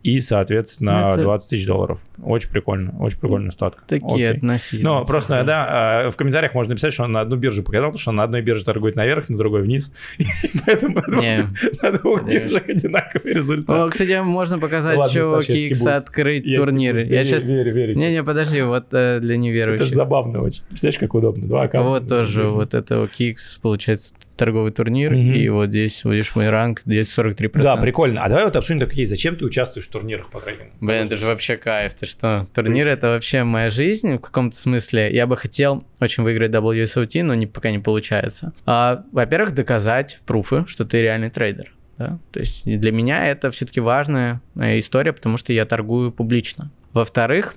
[0.02, 1.22] и, соответственно, это...
[1.22, 2.06] 20 тысяч долларов.
[2.22, 3.82] Очень прикольно, очень прикольная статка.
[3.88, 4.38] Такие Окей.
[4.38, 4.98] относительно.
[4.98, 8.10] Ну, просто, да, а, в комментариях можно написать, что он на одну биржу показал, что
[8.10, 9.92] он на одной бирже торгует наверх, на другой вниз.
[10.66, 13.92] Поэтому на двух биржах одинаковый результат.
[13.92, 17.02] Кстати, можно показать, что Kix открыть турниры.
[17.02, 17.44] Я сейчас...
[17.48, 17.96] Верю, верю.
[17.96, 19.82] Не-не, подожди, вот э, для неверующих.
[19.82, 20.62] Это же забавно очень.
[20.68, 21.46] Представляешь, как удобно.
[21.46, 21.88] Два аккаунта.
[21.88, 25.36] Вот тоже, вот это Kix, получается, торговый турнир, mm-hmm.
[25.36, 27.62] и вот здесь, видишь, мой ранг, здесь 43%.
[27.62, 28.22] Да, прикольно.
[28.22, 31.26] А давай вот обсудим такие, зачем ты участвуешь в турнирах по крайней Блин, это же
[31.26, 32.46] вообще кайф, ты что?
[32.54, 35.12] Турнир это вообще моя жизнь в каком-то смысле.
[35.12, 38.52] Я бы хотел очень выиграть WSOT, но не, пока не получается.
[38.64, 41.72] А, во-первых, доказать пруфы, что ты реальный трейдер.
[41.98, 42.18] Да?
[42.32, 46.70] То есть для меня это все-таки важная э, история, потому что я торгую публично.
[46.92, 47.54] Во-вторых,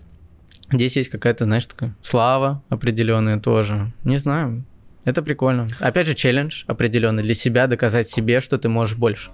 [0.72, 3.92] здесь есть какая-то, знаешь, такая слава определенная тоже.
[4.04, 4.64] Не знаю,
[5.06, 5.68] это прикольно.
[5.80, 9.32] Опять же, челлендж определенный для себя, доказать себе, что ты можешь больше.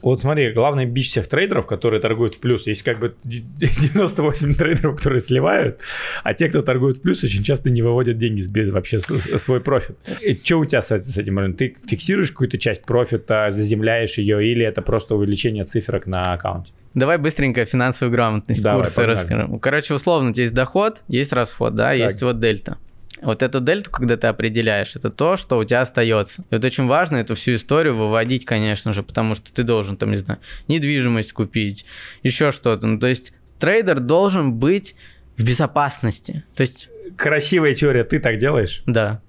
[0.00, 4.96] Вот смотри, главный бич всех трейдеров, которые торгуют в плюс, есть как бы 98 трейдеров,
[4.96, 5.82] которые сливают,
[6.22, 9.98] а те, кто торгует в плюс, очень часто не выводят деньги без вообще свой профит.
[10.42, 11.52] Что у тебя с, с этим?
[11.54, 16.72] Ты фиксируешь какую-то часть профита, заземляешь ее, или это просто увеличение циферок на аккаунте?
[16.98, 19.16] Давай быстренько финансовую грамотность Давай, курсы погнали.
[19.16, 19.58] расскажем.
[19.60, 21.96] Короче, условно, есть доход, есть расход, да, так.
[21.96, 22.78] есть вот дельта.
[23.22, 26.42] Вот эту дельту, когда ты определяешь, это то, что у тебя остается.
[26.50, 30.10] И вот очень важно эту всю историю выводить, конечно же, потому что ты должен, там,
[30.10, 31.84] не знаю, недвижимость купить,
[32.22, 32.86] еще что-то.
[32.86, 34.94] Ну, то есть трейдер должен быть
[35.36, 36.44] в безопасности.
[36.54, 36.88] То есть...
[37.16, 38.82] Красивая теория, ты так делаешь?
[38.86, 39.22] Да.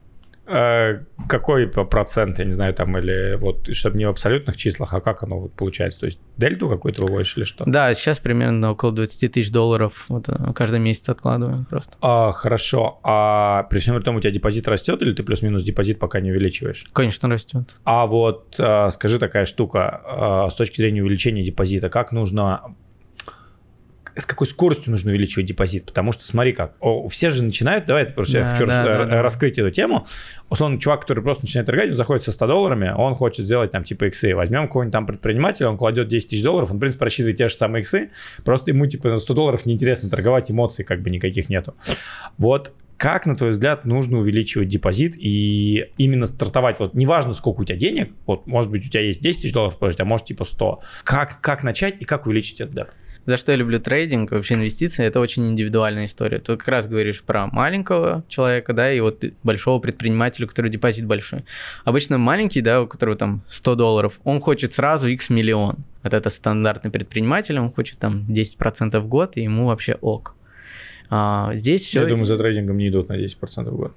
[0.49, 5.01] Э, какой процент, я не знаю, там, или вот, чтобы не в абсолютных числах, а
[5.01, 5.99] как оно вот получается?
[5.99, 7.65] То есть дельту какую-то выводишь или что?
[7.67, 11.95] Да, сейчас примерно около 20 тысяч долларов вот, э, каждый месяц откладываем просто.
[12.01, 12.99] А, хорошо.
[13.03, 16.85] А при всем этом у тебя депозит растет или ты плюс-минус депозит пока не увеличиваешь?
[16.93, 17.75] Конечно, растет.
[17.83, 22.75] А вот а, скажи такая штука, с точки зрения увеличения депозита, как нужно
[24.15, 28.05] с какой скоростью нужно увеличивать депозит, потому что смотри как, о, все же начинают, давай
[28.07, 29.61] просто да, я хочу да, раз, да, раскрыть да.
[29.61, 30.07] эту тему,
[30.49, 33.83] условно, чувак, который просто начинает торговать, он заходит со 100 долларами, он хочет сделать там
[33.83, 37.37] типа иксы, возьмем какого-нибудь там предпринимателя, он кладет 10 тысяч долларов, он, в принципе, рассчитывает
[37.37, 38.11] те же самые иксы,
[38.43, 41.75] просто ему типа на 100 долларов неинтересно торговать, эмоций как бы никаких нету.
[42.37, 46.79] Вот Как, на твой взгляд, нужно увеличивать депозит и именно стартовать?
[46.79, 49.77] Вот неважно, сколько у тебя денег, вот, может быть, у тебя есть 10 тысяч долларов,
[49.79, 50.81] а может, типа 100.
[51.05, 52.87] Как, как начать и как увеличить этот деп?
[53.25, 56.39] За что я люблю трейдинг, вообще инвестиции, это очень индивидуальная история.
[56.39, 61.05] Ты как раз говоришь про маленького человека, да, и вот большого предпринимателя, у которого депозит
[61.05, 61.45] большой.
[61.83, 65.77] Обычно маленький, да, у которого там 100 долларов, он хочет сразу x миллион.
[66.03, 70.35] Вот это стандартный предприниматель, он хочет там 10% в год, и ему вообще ок.
[71.09, 72.01] А, здесь все...
[72.01, 73.93] Я думаю, за трейдингом не идут на 10% в год.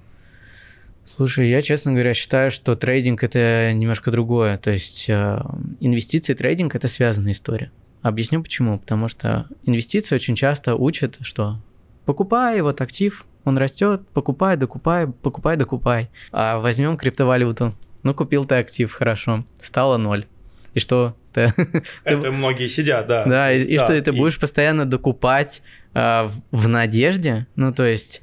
[1.16, 4.56] Слушай, я, честно говоря, считаю, что трейдинг это немножко другое.
[4.56, 5.40] То есть э,
[5.80, 7.70] инвестиции и трейдинг это связанная история.
[8.02, 8.78] Объясню почему.
[8.78, 11.58] Потому что инвестиции очень часто учат, что
[12.04, 16.10] покупай вот актив, он растет, покупай, докупай, покупай, докупай.
[16.30, 17.72] А возьмем криптовалюту.
[18.02, 20.26] Ну, купил ты актив, хорошо, стало ноль.
[20.74, 21.54] И что ты...
[22.04, 23.24] Это многие сидят, да.
[23.24, 24.14] Да, и, и да, что ты и...
[24.14, 25.62] будешь постоянно докупать
[25.94, 27.46] э, в надежде.
[27.56, 28.22] Ну, то есть,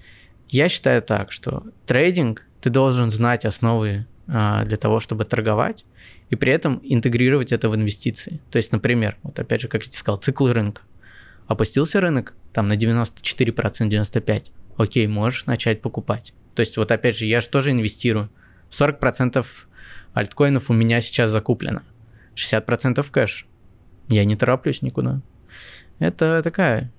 [0.49, 5.85] я считаю так, что трейдинг, ты должен знать основы для того, чтобы торговать
[6.29, 8.39] и при этом интегрировать это в инвестиции.
[8.51, 10.83] То есть, например, вот опять же, как я тебе сказал, циклы рынка.
[11.47, 13.23] Опустился рынок там на 94%,
[13.89, 14.51] 95%.
[14.77, 16.33] Окей, можешь начать покупать.
[16.53, 18.29] То есть, вот опять же, я же тоже инвестирую.
[18.69, 19.43] 40%
[20.13, 21.81] альткоинов у меня сейчас закуплено.
[22.35, 23.47] 60% кэш.
[24.09, 25.21] Я не тороплюсь никуда.
[25.97, 26.91] Это такая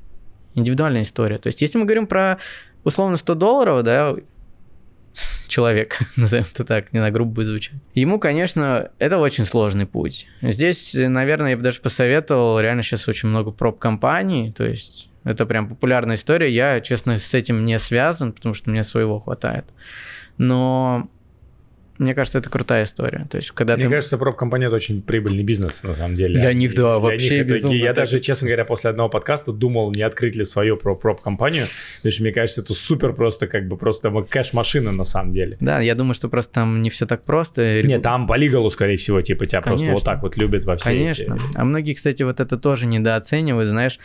[0.55, 1.39] индивидуальная история.
[1.39, 2.39] То есть, если мы говорим про
[2.83, 4.17] условно 100 долларов, да,
[5.47, 7.75] человек, назовем это так, не на грубо звучать.
[7.95, 10.27] Ему, конечно, это очень сложный путь.
[10.43, 15.69] Здесь, наверное, я бы даже посоветовал, реально сейчас очень много проб-компаний, то есть это прям
[15.69, 16.51] популярная история.
[16.51, 19.67] Я, честно, с этим не связан, потому что мне своего хватает.
[20.39, 21.11] Но
[22.01, 23.27] мне кажется, это крутая история.
[23.31, 23.91] То есть, когда Мне ты...
[23.91, 26.41] кажется, проб-компания это очень прибыльный бизнес, на самом деле.
[26.41, 27.77] Для них, да, Для вообще них безумно.
[27.77, 31.67] Я даже, честно говоря, после одного подкаста думал, не открыть ли свою проб-компанию,
[31.99, 35.59] потому что мне кажется, это супер просто, как бы просто кэш-машина на самом деле.
[35.61, 37.83] Да, я думаю, что просто там не все так просто.
[37.83, 39.87] Нет, там по лигалу, скорее всего, типа тебя Конечно.
[39.89, 41.35] просто вот так вот любят во все Конечно.
[41.35, 41.43] Эти...
[41.55, 43.99] А многие, кстати, вот это тоже недооценивают, знаешь.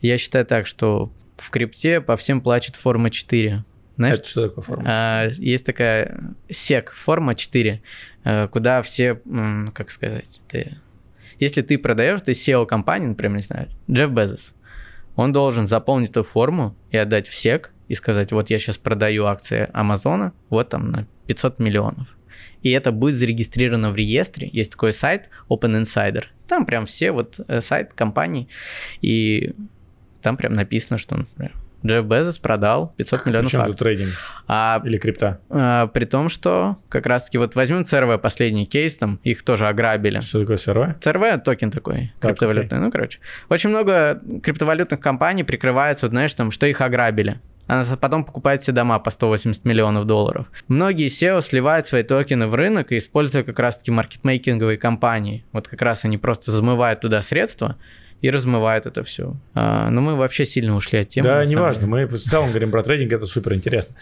[0.00, 3.64] Я считаю так, что в крипте по всем плачет форма 4.
[4.02, 4.84] Знаешь, Это что такое форма?
[4.86, 7.82] А, есть такая сек, форма 4,
[8.24, 9.20] э, куда все,
[9.74, 10.78] как сказать, ты...
[11.38, 14.54] если ты продаешь, ты SEO компании, например, не знаю, Джефф Безос,
[15.16, 19.26] он должен заполнить эту форму и отдать в SEC и сказать, вот я сейчас продаю
[19.26, 22.08] акции Амазона, вот там на 500 миллионов.
[22.62, 24.48] И это будет зарегистрировано в реестре.
[24.52, 26.24] Есть такой сайт Open Insider.
[26.46, 28.48] Там прям все вот э, сайт компаний.
[29.00, 29.54] И
[30.22, 31.52] там прям написано, что, например,
[31.84, 33.78] Джефф Безос продал 500 миллионов Причем акций.
[33.78, 34.12] трейдинг?
[34.46, 35.40] А, Или крипта?
[35.50, 40.20] А, при том, что как раз-таки вот возьмем CRV, последний кейс, там их тоже ограбили.
[40.20, 41.00] Что такое CRV?
[41.00, 42.78] CRV токен такой, как, криптовалютный.
[42.78, 42.82] Okay.
[42.82, 43.18] Ну, короче.
[43.48, 47.40] Очень много криптовалютных компаний прикрывается, вот, знаешь, там, что их ограбили.
[47.66, 50.46] Она потом покупает все дома по 180 миллионов долларов.
[50.68, 55.44] Многие SEO сливают свои токены в рынок, используя как раз-таки маркетмейкинговые компании.
[55.52, 57.76] Вот как раз они просто замывают туда средства,
[58.22, 59.34] и размывает это все.
[59.52, 61.28] А, но мы вообще сильно ушли от темы.
[61.28, 61.86] Да, неважно.
[61.86, 63.94] Мы в целом говорим про трейдинг, это супер интересно.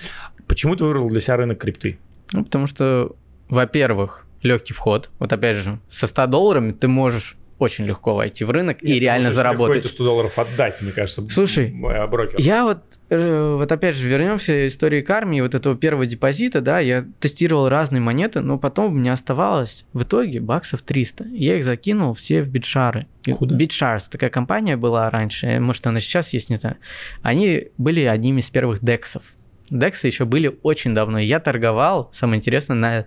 [0.46, 1.98] Почему ты выбрал для себя рынок крипты?
[2.32, 3.16] Ну, потому что,
[3.48, 5.10] во-первых, легкий вход.
[5.18, 9.00] Вот опять же, со 100 долларами ты можешь очень легко войти в рынок Нет, и
[9.00, 9.84] реально заработать.
[9.84, 11.26] Легко 100 долларов отдать, мне кажется.
[11.28, 12.40] Слушай, брокер.
[12.40, 12.78] я вот,
[13.10, 17.68] э, вот опять же, вернемся к истории карми, вот этого первого депозита, да, я тестировал
[17.68, 21.24] разные монеты, но потом меня оставалось в итоге баксов 300.
[21.32, 23.06] Я их закинул все в битшары.
[23.36, 23.54] Куда?
[23.54, 26.76] BitShares, такая компания была раньше, может она сейчас есть, не знаю.
[27.22, 29.22] Они были одними из первых дексов.
[29.68, 31.18] Дексы еще были очень давно.
[31.18, 33.06] Я торговал, самое интересное, на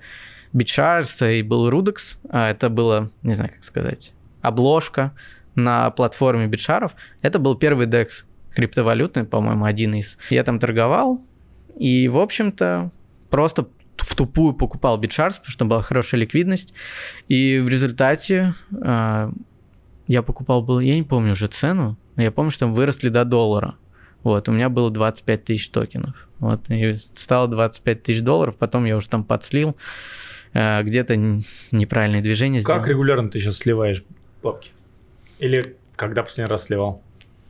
[0.53, 2.17] BitShares и был Rudex.
[2.29, 4.13] А это было, не знаю, как сказать,
[4.43, 5.13] обложка
[5.56, 6.93] на платформе битшаров.
[7.21, 10.17] Это был первый DEX криптовалютный, по-моему, один из.
[10.29, 11.21] Я там торговал,
[11.75, 12.91] и, в общем-то,
[13.29, 16.73] просто в тупую покупал битшарс, потому что была хорошая ликвидность.
[17.27, 19.32] И в результате э,
[20.08, 23.25] я покупал, был, я не помню уже цену, но я помню, что там выросли до
[23.25, 23.75] доллара.
[24.23, 26.27] Вот, у меня было 25 тысяч токенов.
[26.39, 29.75] Вот, и стало 25 тысяч долларов, потом я уже там подслил,
[30.53, 31.15] э, где-то
[31.71, 32.79] неправильное движение сделал.
[32.79, 34.03] Как регулярно ты сейчас сливаешь
[34.43, 34.71] бабки?
[35.39, 37.01] Или когда последний раз сливал?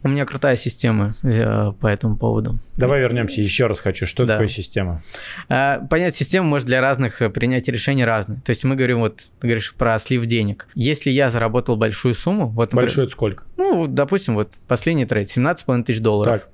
[0.05, 2.59] У меня крутая система э, по этому поводу.
[2.75, 4.05] Давай вернемся еще раз хочу.
[4.05, 4.33] Что да.
[4.33, 5.01] такое система?
[5.47, 8.41] Э, понять систему может для разных э, принятия решений разные.
[8.41, 10.67] То есть мы говорим, вот ты говоришь про слив денег.
[10.75, 12.47] Если я заработал большую сумму...
[12.47, 13.45] Вот, Большую это сколько?
[13.55, 16.41] Ну, допустим, вот последний трейд, 17,5 тысяч долларов.
[16.41, 16.49] Так.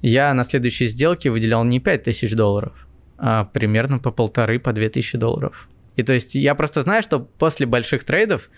[0.00, 4.88] Я на следующей сделке выделял не 5 тысяч долларов, а примерно по полторы, по две
[4.88, 5.68] тысячи долларов.
[5.94, 8.50] И то есть я просто знаю, что после больших трейдов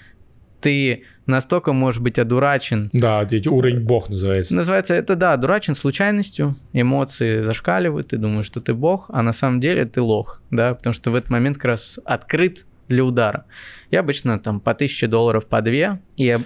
[0.65, 2.89] ты настолько можешь быть одурачен.
[2.95, 4.55] Да, уровень бог называется.
[4.55, 9.61] Называется это, да, одурачен случайностью, эмоции зашкаливают, ты думаешь, что ты бог, а на самом
[9.61, 13.45] деле ты лох, да, потому что в этот момент как раз открыт для удара.
[13.91, 16.39] Я обычно там по 1000 долларов, по 2, и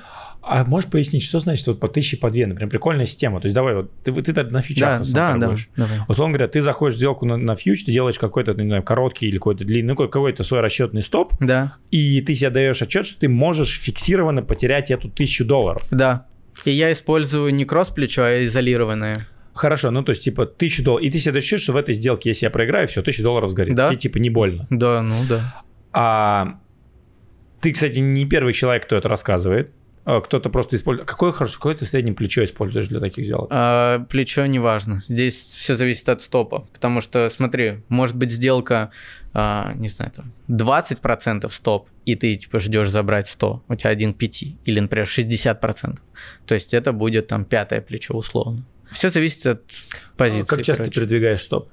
[0.49, 3.41] а можешь пояснить, что значит вот по тысяче, по две, например, прикольная система?
[3.41, 5.69] То есть давай вот, ты, ты на фьючах да, да, торгуешь.
[5.77, 5.99] Да, давай.
[6.09, 9.29] Условно говоря, ты заходишь в сделку на, на фьюч, ты делаешь какой-то, не знаю, короткий
[9.29, 11.75] или какой-то длинный, ну, какой-то свой расчетный стоп, да.
[11.91, 15.87] и ты себе даешь отчет, что ты можешь фиксированно потерять эту тысячу долларов.
[15.91, 16.27] Да.
[16.65, 19.27] И я использую не кросс-плечо, а изолированное.
[19.55, 21.07] Хорошо, ну то есть типа тысячу долларов.
[21.07, 23.75] И ты себе даешь, что в этой сделке, если я проиграю, все, тысяча долларов сгорит.
[23.75, 23.89] Да.
[23.89, 24.67] Тебе типа не больно.
[24.71, 25.63] Да, ну да.
[25.93, 26.59] А
[27.61, 29.73] ты, кстати, не первый человек, кто это рассказывает.
[30.11, 31.07] А, кто-то просто использует.
[31.07, 33.49] Какое хорошо, какое ты среднее плечо используешь для таких сделок?
[33.51, 35.03] А, плечо не важно.
[35.07, 36.67] Здесь все зависит от стопа.
[36.73, 38.91] Потому что, смотри, может быть сделка,
[39.35, 44.15] а, не знаю, там 20% стоп, и ты типа ждешь забрать 100, у тебя один
[44.15, 45.99] 5, или, например, 60%.
[46.47, 48.65] То есть это будет там пятое плечо условно.
[48.91, 49.63] Все зависит от
[50.17, 50.49] позиции.
[50.49, 50.91] Как часто короче.
[50.91, 51.69] ты передвигаешь стоп?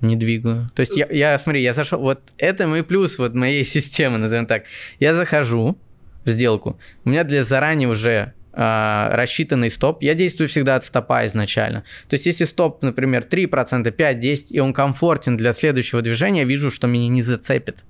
[0.00, 0.70] Не двигаю.
[0.76, 4.46] То есть я, я, смотри, я зашел, вот это мой плюс вот моей системы, назовем
[4.46, 4.62] так.
[5.00, 5.76] Я захожу,
[6.24, 6.78] сделку.
[7.04, 10.02] У меня для заранее уже э, рассчитанный стоп.
[10.02, 11.84] Я действую всегда от стопа изначально.
[12.08, 16.70] То есть, если стоп, например, 3%, 5-10, и он комфортен для следующего движения, я вижу,
[16.70, 17.84] что меня не зацепит.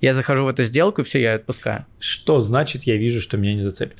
[0.00, 1.86] Я захожу в эту сделку, и все, я отпускаю.
[1.98, 3.98] Что значит, я вижу, что меня не зацепит?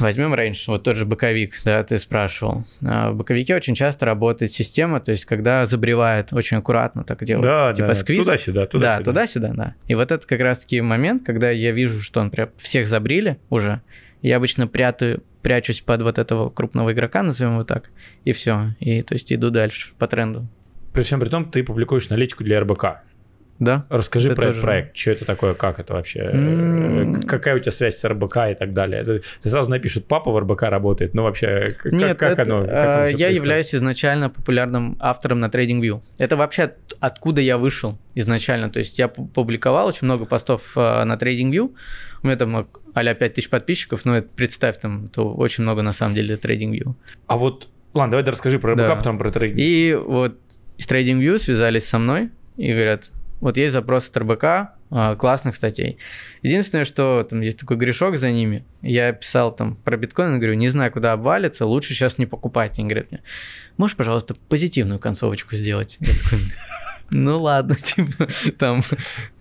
[0.00, 2.64] Возьмем рейндж, вот тот же боковик, да, ты спрашивал.
[2.82, 7.44] А, в боковике очень часто работает система, то есть когда забревает очень аккуратно так делает.
[7.44, 8.24] Да, типа да, сквиз.
[8.24, 8.98] туда-сюда, туда-сюда.
[8.98, 9.74] Да, туда-сюда, да.
[9.86, 13.82] И вот это как раз-таки момент, когда я вижу, что он прям всех забрили уже,
[14.22, 17.90] я обычно прятаю, прячусь под вот этого крупного игрока, назовем его так,
[18.24, 18.74] и все.
[18.80, 20.48] И то есть иду дальше по тренду.
[20.92, 23.02] При всем при том, ты публикуешь аналитику для РБК.
[23.58, 23.86] Да.
[23.88, 24.96] Расскажи это про этот проект.
[24.96, 26.30] Что это такое, как это вообще?
[26.32, 27.26] Mm.
[27.26, 29.00] Какая у тебя связь с РБК и так далее?
[29.00, 32.66] Это, ты сразу напишут, папа в РБК работает, но вообще как, Нет, как это, оно?
[32.66, 33.34] Как оно я происходит?
[33.34, 36.02] являюсь изначально популярным автором на TradingView.
[36.18, 38.70] Это вообще от, откуда я вышел изначально.
[38.70, 41.74] То есть я публиковал очень много постов э, на TradingView.
[42.22, 46.14] У меня там а-ля 5000 подписчиков, но это, представь, там это очень много на самом
[46.14, 46.94] деле TradingView.
[47.26, 48.96] А вот, ладно, давай расскажи про РБК, да.
[48.96, 49.54] потом про TradingView.
[49.56, 50.36] И вот
[50.78, 53.10] с TradingView связались со мной и говорят,
[53.40, 54.44] вот есть запрос от РБК,
[54.88, 55.98] а, классных статей.
[56.42, 58.64] Единственное, что там есть такой грешок за ними.
[58.82, 62.78] Я писал там про биткоин, говорю, не знаю, куда обвалится, лучше сейчас не покупать.
[62.78, 63.22] Они говорят мне,
[63.76, 65.96] можешь, пожалуйста, позитивную концовочку сделать?
[66.00, 66.38] Я такой,
[67.10, 68.28] ну ладно, типа,
[68.58, 68.80] там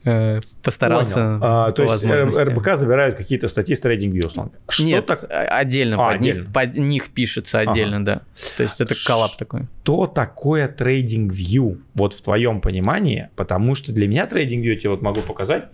[0.06, 1.40] э, постарался.
[1.42, 3.80] А, то есть э, РБК забирают какие-то статьи с
[4.26, 4.52] условно.
[4.70, 5.26] Что Нет, так?
[5.30, 6.42] отдельно, а, под, отдельно.
[6.42, 8.06] Них, под них пишется отдельно, ага.
[8.06, 8.22] да.
[8.58, 9.62] То есть это коллап такой.
[9.84, 13.30] Что такое TradingView, вот в твоем понимании?
[13.36, 15.66] Потому что для меня TradingView, я тебе вот могу показать,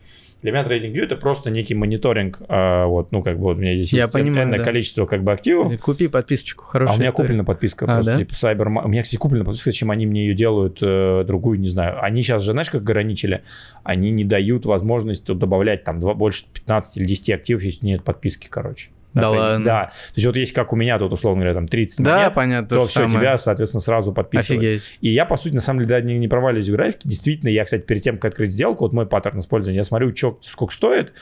[0.41, 3.75] для меня TradingView это просто некий мониторинг, а, вот, ну, как бы вот у меня
[3.75, 4.59] здесь Я есть понимаю, да.
[4.59, 5.79] количество как бы активов.
[5.81, 7.27] Купи подписочку, хорошая А у меня история.
[7.27, 8.17] куплена подписка, а, просто да?
[8.17, 8.81] типа Cyber...
[8.83, 12.03] У меня, кстати, куплена подписка, чем они мне ее делают, э, другую, не знаю.
[12.03, 13.43] Они сейчас же, знаешь, как ограничили?
[13.83, 18.47] Они не дают возможность добавлять там 2, больше 15 или 10 активов, если нет подписки,
[18.49, 18.89] короче.
[19.13, 19.65] Да ладно?
[19.65, 19.85] Да.
[19.85, 22.69] То есть вот есть как у меня тут, условно говоря, там 30 да, монет, понятно,
[22.69, 23.19] то, то все самое.
[23.19, 24.63] тебя, соответственно, сразу подписывают.
[24.63, 24.97] Офигеть.
[25.01, 27.09] И я, по сути, на самом деле, да, не, не проваливаюсь в графике.
[27.09, 30.39] Действительно, я, кстати, перед тем, как открыть сделку, вот мой паттерн использования, я смотрю, что,
[30.41, 31.13] сколько стоит,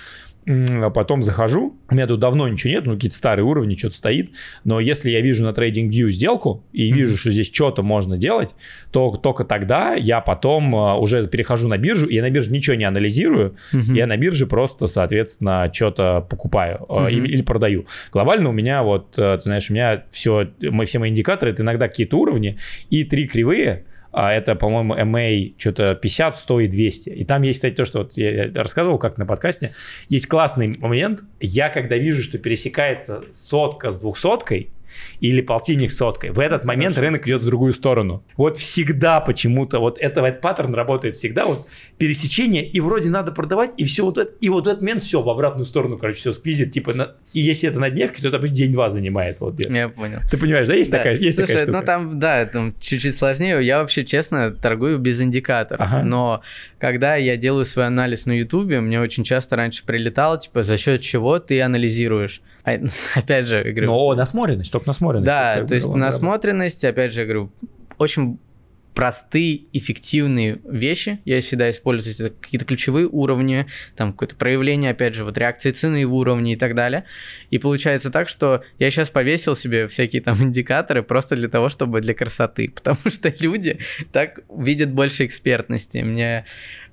[0.50, 4.32] а потом захожу, у меня тут давно ничего нет, ну какие-то старые уровни, что-то стоит,
[4.64, 8.50] но если я вижу на TradingView сделку и вижу, что здесь что-то можно делать,
[8.92, 12.76] то только тогда я потом а, уже перехожу на биржу, и я на бирже ничего
[12.76, 17.86] не анализирую, я на бирже просто, соответственно, что-то покупаю mm или, или продаю.
[18.12, 21.64] Глобально у меня вот, э, ты знаешь, у меня все, мы, все мои индикаторы, это
[21.64, 22.58] иногда какие-то уровни
[22.90, 27.10] и три кривые, а это, по-моему, MA что-то 50, 100 и 200.
[27.10, 29.72] И там есть, кстати, то, что вот я рассказывал как на подкасте,
[30.08, 34.70] есть классный момент, я когда вижу, что пересекается сотка с двухсоткой,
[35.20, 36.32] или полтинник соткой.
[36.32, 37.08] В этот момент Хорошо.
[37.12, 38.24] рынок идет в другую сторону.
[38.38, 41.68] Вот всегда почему-то, вот это, этот паттерн работает всегда, вот
[42.00, 45.30] пересечение, и вроде надо продавать, и все вот это, и вот этот момент все в
[45.30, 48.90] обратную сторону, короче, все сквизит, типа, на, и если это на дневке, то это день-два
[48.90, 49.42] занимает.
[49.42, 50.22] Вот, Я понял.
[50.32, 51.00] Ты понимаешь, да, есть да.
[51.00, 51.80] такая, есть Слушай, такая штука?
[51.80, 56.04] ну там, да, там чуть-чуть сложнее, я вообще, честно, торгую без индикаторов, ага.
[56.04, 56.42] но
[56.78, 61.02] когда я делаю свой анализ на ютубе, мне очень часто раньше прилетало, типа, за счет
[61.02, 62.42] чего ты анализируешь.
[62.64, 62.78] А,
[63.16, 63.88] опять же, я говорю...
[63.88, 65.26] Но насмотренность, только насмотренность.
[65.26, 67.52] Да, то есть насмотренность, опять же, я говорю,
[67.98, 68.40] очень
[68.94, 71.20] простые, эффективные вещи.
[71.26, 76.06] Я всегда использую это какие-то ключевые уровни, там какое-то проявление, опять же, вот реакции цены
[76.06, 77.06] в уровне и так далее.
[77.50, 82.02] И получается так, что я сейчас повесил себе всякие там индикаторы просто для того, чтобы
[82.02, 83.80] для красоты, потому что люди
[84.12, 86.00] так видят больше экспертности.
[86.00, 86.46] Мне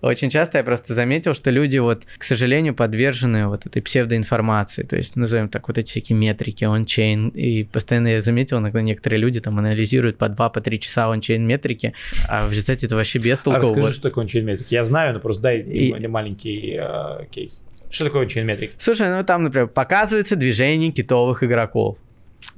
[0.03, 4.97] очень часто я просто заметил, что люди вот, к сожалению, подвержены вот этой псевдоинформации, то
[4.97, 9.41] есть, назовем так, вот эти всякие метрики, ончейн, и постоянно я заметил, иногда некоторые люди
[9.41, 11.95] там анализируют по 2 по 3 часа ончейн метрики,
[12.29, 13.59] а в результате это вообще без толку.
[13.59, 13.93] А расскажи, вот.
[13.95, 14.75] что такое ончейн метрики.
[14.75, 16.07] Я знаю, но просто дай и...
[16.07, 17.63] маленький э, кейс.
[17.91, 18.75] Что такое ончейн метрики?
[18.79, 21.99] Слушай, ну там, например, показывается движение китовых игроков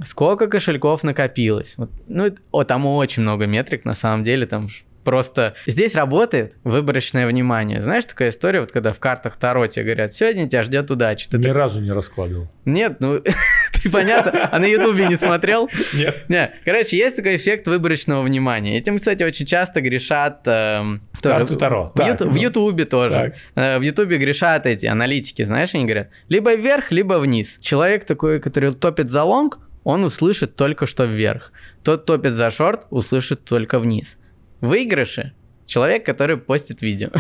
[0.04, 1.74] сколько кошельков накопилось.
[1.76, 4.68] Вот, ну, о, там очень много метрик, на самом деле, там
[5.08, 7.80] Просто здесь работает выборочное внимание.
[7.80, 11.30] Знаешь, такая история, вот когда в картах Таро тебе говорят, сегодня тебя ждет удача.
[11.30, 11.56] Ты Ни так...
[11.56, 12.50] разу не раскладывал.
[12.66, 13.18] Нет, ну,
[13.72, 15.70] ты понятно, а на Ютубе не смотрел?
[15.94, 16.28] Нет.
[16.28, 16.52] Нет.
[16.62, 18.76] Короче, есть такой эффект выборочного внимания.
[18.76, 20.42] Этим, кстати, очень часто грешат...
[20.44, 20.82] Э,
[21.22, 21.90] тоже, Карту Таро.
[21.94, 23.34] В, так, в Ютубе тоже.
[23.54, 27.56] Э, в Ютубе грешат эти аналитики, знаешь, они говорят, либо вверх, либо вниз.
[27.62, 31.50] Человек такой, который топит за лонг, он услышит только что вверх.
[31.82, 34.17] Тот топит за шорт, услышит только вниз.
[34.60, 35.32] Выигрыши.
[35.66, 37.10] Человек, который постит видео.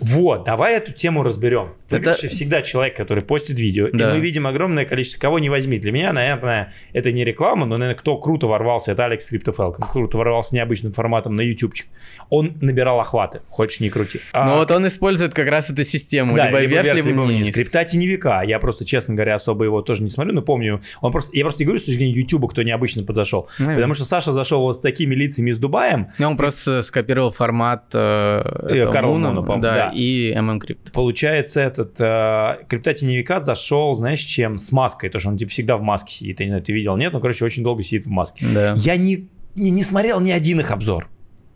[0.00, 1.74] Вот, давай эту тему разберем.
[1.90, 2.12] Это...
[2.14, 3.88] всегда человек, который постит видео.
[3.92, 4.10] Да.
[4.10, 5.78] И мы видим огромное количество, кого не возьми.
[5.78, 9.88] Для меня, наверное, это не реклама, но, наверное, кто круто ворвался, это Алекс Криптофелкон.
[9.90, 11.86] Круто ворвался необычным форматом на ютубчик.
[12.30, 14.20] Он набирал охваты, хочешь не крути.
[14.32, 14.46] А...
[14.46, 17.54] Ну вот он использует как раз эту систему, да, либо, либо вверх, либо, либо вниз.
[17.54, 18.42] Крипта теневика.
[18.42, 20.80] Я просто, честно говоря, особо его тоже не смотрю, но помню.
[21.00, 23.48] Он просто, я просто не говорю с точки зрения ютуба, кто необычно подошел.
[23.58, 26.08] Ну, потому что Саша зашел вот с такими лицами из Дубаем.
[26.18, 30.92] И он просто скопировал формат э, Карл Муна, да, да, и MM Crypto.
[30.92, 34.58] Получается, этот э, крипта теневика зашел, знаешь, чем?
[34.58, 35.08] С маской.
[35.08, 36.40] То, что он типа всегда в маске сидит.
[36.40, 37.12] Я не знаю, ты видел, нет?
[37.12, 38.46] Ну, короче, очень долго сидит в маске.
[38.52, 38.74] Да.
[38.76, 41.08] Я не, не, не смотрел ни один их обзор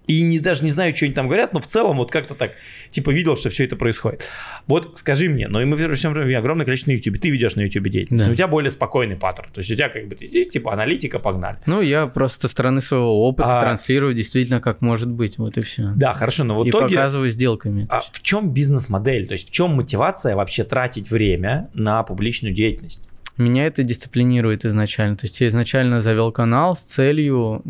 [0.06, 2.52] и не, даже не знаю, что они там говорят, но в целом вот как-то так,
[2.90, 4.24] типа, видел, что все это происходит.
[4.66, 7.54] Вот скажи мне, ну и мы во всем время огромное количество на YouTube, ты ведешь
[7.54, 8.26] на YouTube деятельность, да.
[8.26, 10.72] но у тебя более спокойный паттерн, то есть у тебя как бы, ты здесь, типа,
[10.72, 11.58] аналитика, погнали.
[11.66, 13.60] Ну, я просто со стороны своего опыта а...
[13.60, 15.92] транслирую действительно, как может быть, вот и все.
[15.94, 16.86] Да, хорошо, но в итоге...
[16.86, 17.86] И показываю сделками.
[17.88, 23.00] А в чем бизнес-модель, то есть в чем мотивация вообще тратить время на публичную деятельность?
[23.38, 25.16] Меня это дисциплинирует изначально.
[25.16, 27.62] То есть я изначально завел канал с целью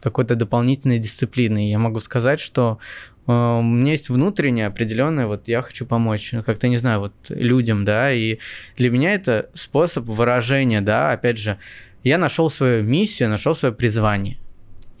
[0.00, 1.70] какой-то дополнительной дисциплины.
[1.70, 2.78] Я могу сказать, что
[3.26, 7.12] э, у меня есть внутренняя определенная, вот я хочу помочь, ну, как-то, не знаю, вот
[7.28, 8.38] людям, да, и
[8.76, 11.58] для меня это способ выражения, да, опять же,
[12.04, 14.38] я нашел свою миссию, нашел свое призвание.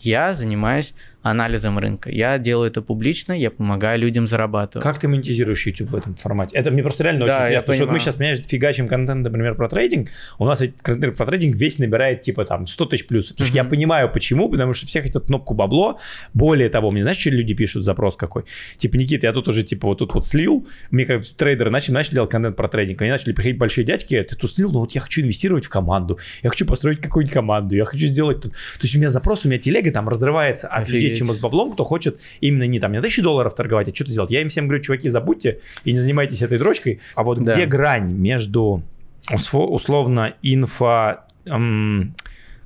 [0.00, 2.10] Я занимаюсь анализом рынка.
[2.10, 4.82] Я делаю это публично, я помогаю людям зарабатывать.
[4.82, 6.56] Как ты монетизируешь YouTube в этом формате?
[6.56, 9.68] Это мне просто реально да, очень интересно, что мы сейчас, понимаешь, фигачим контент, например, про
[9.68, 13.28] трейдинг, у нас контент про трейдинг весь набирает типа там 100 тысяч плюс.
[13.28, 13.50] Потому mm-hmm.
[13.50, 15.98] что я понимаю почему, потому что все хотят кнопку бабло.
[16.34, 18.44] Более того, мне знаешь, что люди пишут, запрос какой?
[18.76, 22.14] Типа, Никита, я тут уже типа вот тут вот слил, мне как трейдеры начали, начали
[22.14, 25.00] делать контент про трейдинг, они начали приходить большие дядьки, ты тут слил, ну вот я
[25.00, 28.52] хочу инвестировать в команду, я хочу построить какую-нибудь команду, я хочу сделать тут.
[28.52, 31.02] То есть у меня запрос, у меня телега там разрывается от Офигеть.
[31.02, 33.94] людей, чем с баблом, кто хочет именно не там не на тысячу долларов торговать, а
[33.94, 34.30] что-то сделать.
[34.30, 37.00] Я им всем говорю, чуваки, забудьте и не занимайтесь этой дрочкой.
[37.14, 37.54] А вот да.
[37.54, 38.82] где грань между
[39.52, 41.20] условно инфо...
[41.46, 42.14] Эм,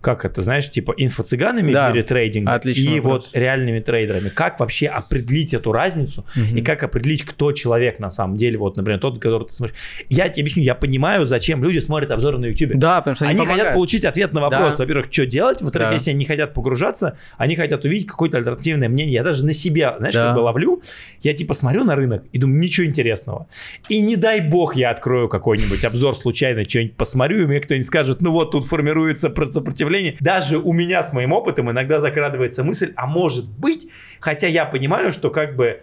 [0.02, 1.88] как это, знаешь, типа инфо-цыганами да.
[1.88, 3.30] в мире трейдинга и вопрос.
[3.32, 4.28] вот реальными трейдерами.
[4.28, 6.56] Как вообще определить эту разницу угу.
[6.56, 9.76] и как определить, кто человек на самом деле, вот, например, тот, который ты смотришь.
[10.08, 12.72] Я тебе объясню, я понимаю, зачем люди смотрят обзоры на YouTube.
[12.74, 14.84] Да, потому что они, они хотят получить ответ на вопрос, да.
[14.84, 15.94] во-первых, что делать, во-вторых, да.
[15.94, 19.14] если они не хотят погружаться, они хотят увидеть какое-то альтернативное мнение.
[19.14, 20.26] Я даже на себя, знаешь, да.
[20.26, 20.82] как бы ловлю,
[21.20, 23.46] я типа смотрю на рынок и думаю, ничего интересного.
[23.88, 28.20] И не дай бог я открою какой-нибудь обзор случайно, что-нибудь посмотрю, и мне кто-нибудь скажет,
[28.20, 29.91] ну вот тут формируется сопротивление.
[30.20, 33.88] Даже у меня с моим опытом иногда закрадывается мысль, а может быть,
[34.20, 35.80] хотя я понимаю, что как бы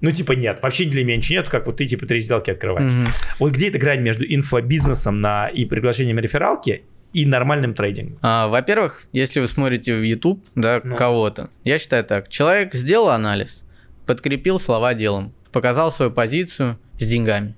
[0.00, 2.90] ну, типа, нет, вообще для меня ничего нет, как вот ты, типа, три сделки открываешь.
[2.90, 3.34] Mm-hmm.
[3.38, 8.18] Вот где эта грань между инфобизнесом на, и приглашением рефералки и нормальным трейдингом?
[8.22, 10.96] А, во-первых, если вы смотрите в YouTube, да, ну.
[10.96, 13.64] кого-то, я считаю так, человек сделал анализ,
[14.06, 17.54] подкрепил слова делом, показал свою позицию с деньгами.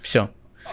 [0.00, 0.30] Все.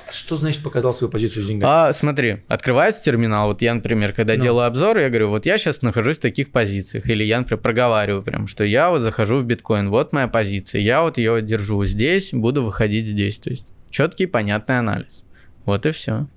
[0.09, 1.69] Что значит показал свою позицию с деньгами?
[1.71, 3.47] А, смотри, открывается терминал.
[3.47, 4.41] Вот я, например, когда ну.
[4.41, 7.07] делаю обзор, я говорю, вот я сейчас нахожусь в таких позициях.
[7.09, 10.81] Или я, например, проговариваю прям, что я вот захожу в биткоин, вот моя позиция.
[10.81, 13.39] Я вот ее держу здесь, буду выходить здесь.
[13.39, 15.25] То есть четкий, понятный анализ.
[15.65, 16.27] Вот и все.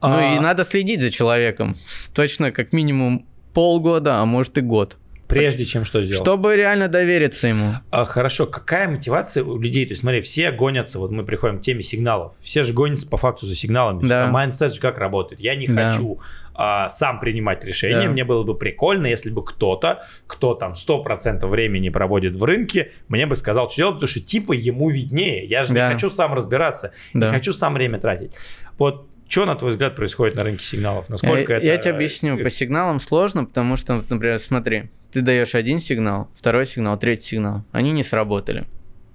[0.00, 0.08] А...
[0.08, 1.76] Ну и надо следить за человеком.
[2.14, 4.96] Точно как минимум полгода, а может и год.
[5.28, 6.22] Прежде чем что сделать?
[6.22, 7.74] Чтобы реально довериться ему.
[7.90, 9.84] А, хорошо, какая мотивация у людей?
[9.84, 13.18] То есть смотри, все гонятся, вот мы приходим к теме сигналов, все же гонятся по
[13.18, 14.06] факту за сигналами.
[14.08, 14.28] Да.
[14.28, 15.40] Mindset же как работает?
[15.40, 15.92] Я не да.
[15.92, 16.20] хочу
[16.54, 18.10] а, сам принимать решения, да.
[18.10, 23.26] мне было бы прикольно, если бы кто-то, кто там 100% времени проводит в рынке, мне
[23.26, 25.44] бы сказал, что делать, потому что типа ему виднее.
[25.44, 25.88] Я же да.
[25.88, 27.26] не хочу сам разбираться, да.
[27.26, 28.34] не хочу сам время тратить.
[28.78, 31.10] Вот Что, на твой взгляд, происходит на рынке сигналов?
[31.10, 31.66] Насколько я, это...
[31.66, 32.42] Я тебе объясню.
[32.42, 37.62] По сигналам сложно, потому что, например, смотри, ты даешь один сигнал, второй сигнал, третий сигнал.
[37.70, 38.64] Они не сработали.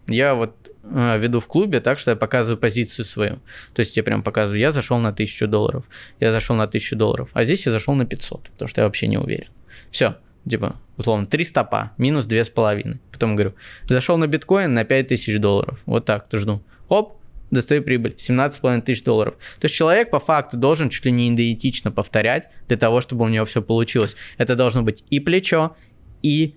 [0.08, 3.40] Я вот э, веду в клубе так, что я показываю позицию свою.
[3.74, 5.86] То есть я прям показываю, я зашел на 1000 долларов,
[6.20, 9.08] я зашел на 1000 долларов, а здесь я зашел на 500, потому что я вообще
[9.08, 9.50] не уверен.
[9.90, 12.98] Все, типа, условно, 3 стопа, минус 2,5.
[13.12, 13.54] Потом говорю,
[13.86, 15.80] зашел на биткоин на 5000 долларов.
[15.86, 16.62] Вот так, жду.
[16.88, 17.18] Оп,
[17.54, 19.36] достаю прибыль 17,5 тысяч долларов.
[19.60, 23.28] То есть человек по факту должен чуть ли не идентично повторять для того, чтобы у
[23.28, 24.16] него все получилось.
[24.38, 25.76] Это должно быть и плечо,
[26.22, 26.56] и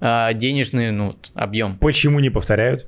[0.00, 1.78] э, денежный ну, объем.
[1.78, 2.86] Почему не повторяют?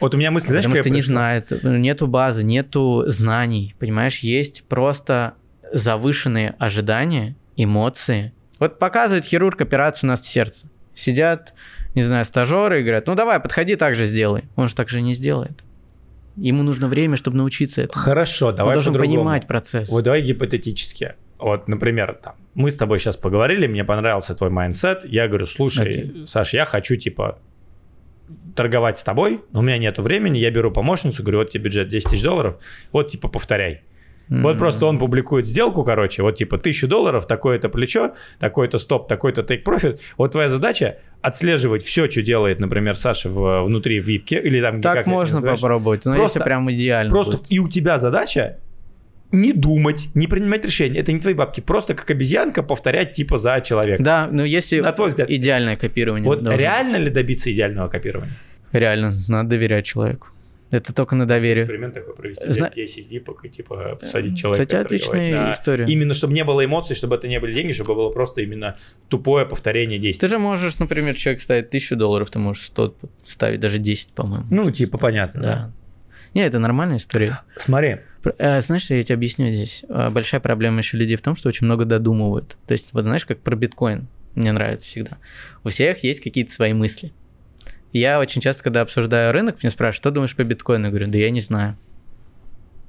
[0.00, 4.64] Вот у меня мысль, знаешь, Потому что не знает, нету базы, нету знаний, понимаешь, есть
[4.68, 5.34] просто
[5.72, 8.32] завышенные ожидания, эмоции.
[8.58, 10.66] Вот показывает хирург операцию на сердце.
[10.94, 11.54] Сидят,
[11.94, 14.44] не знаю, стажеры и говорят, ну давай, подходи так же сделай.
[14.54, 15.62] Он же так же не сделает.
[16.36, 18.02] Ему нужно время, чтобы научиться этому.
[18.02, 19.90] Хорошо, давай Он должен понимать процесс.
[19.90, 21.14] Вот давай гипотетически.
[21.38, 25.04] Вот, например, там, мы с тобой сейчас поговорили, мне понравился твой mindset.
[25.04, 26.26] Я говорю, слушай, okay.
[26.26, 27.38] Саш, я хочу, типа,
[28.54, 31.88] торговать с тобой, но у меня нету времени, я беру помощницу, говорю, вот тебе бюджет
[31.88, 32.56] 10 тысяч долларов,
[32.92, 33.82] вот, типа, повторяй.
[34.28, 34.42] Mm-hmm.
[34.42, 39.42] Вот просто он публикует сделку, короче, вот типа тысячу долларов, такое-то плечо, такой-то стоп, такой-то
[39.42, 40.00] take profit.
[40.18, 44.80] Вот твоя задача отслеживать все, что делает, например, Саша в, внутри випки или там...
[44.80, 47.10] Так можно попробовать, но просто, если прям идеально.
[47.10, 47.50] Просто будет.
[47.50, 48.58] и у тебя задача
[49.32, 51.00] не думать, не принимать решения.
[51.00, 51.60] Это не твои бабки.
[51.60, 54.02] Просто как обезьянка повторять типа за человека.
[54.02, 56.26] Да, но если На твой взгляд, идеальное копирование.
[56.28, 57.08] Вот реально быть.
[57.08, 58.34] ли добиться идеального копирования?
[58.70, 60.28] Реально, надо доверять человеку.
[60.70, 61.64] Это только на доверие.
[61.64, 62.70] Эксперимент такой провести Зна...
[62.70, 64.64] 10 випок и типа посадить человека.
[64.64, 65.52] Кстати, отличная да.
[65.52, 65.84] история.
[65.86, 68.76] Именно чтобы не было эмоций, чтобы это не были деньги, чтобы было просто именно
[69.08, 70.26] тупое повторение действий.
[70.26, 72.94] Ты же можешь, например, человек ставит 1000 долларов, ты можешь 100
[73.24, 74.46] ставить, даже 10, по-моему.
[74.50, 75.48] Ну, типа, понятно, да.
[75.48, 75.72] да.
[76.34, 77.40] Не, это нормальная история.
[77.56, 77.98] Смотри.
[78.38, 79.84] Э, знаешь, я тебе объясню здесь?
[79.88, 82.56] Э, большая проблема еще людей в том, что очень много додумывают.
[82.66, 85.18] То есть, вот знаешь, как про биткоин мне нравится всегда.
[85.64, 87.12] У всех есть какие-то свои мысли.
[87.96, 90.84] Я очень часто, когда обсуждаю рынок, мне спрашивают, что думаешь по биткоину?
[90.84, 91.78] Я говорю, да я не знаю.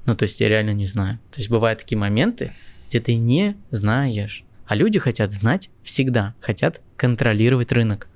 [0.04, 1.18] Ну, то есть я реально не знаю.
[1.30, 2.52] То есть бывают такие моменты,
[2.88, 4.44] где ты не знаешь.
[4.66, 8.08] А люди хотят знать всегда, хотят контролировать рынок.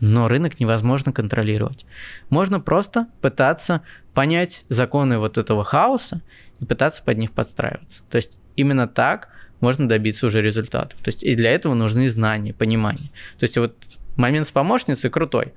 [0.00, 1.86] Но рынок невозможно контролировать.
[2.30, 3.82] Можно просто пытаться
[4.12, 6.20] понять законы вот этого хаоса
[6.58, 8.02] и пытаться под них подстраиваться.
[8.10, 9.28] То есть именно так
[9.60, 10.98] можно добиться уже результатов.
[11.00, 13.10] То есть и для этого нужны знания, понимание.
[13.38, 13.76] То есть вот
[14.16, 15.52] момент с помощницей крутой.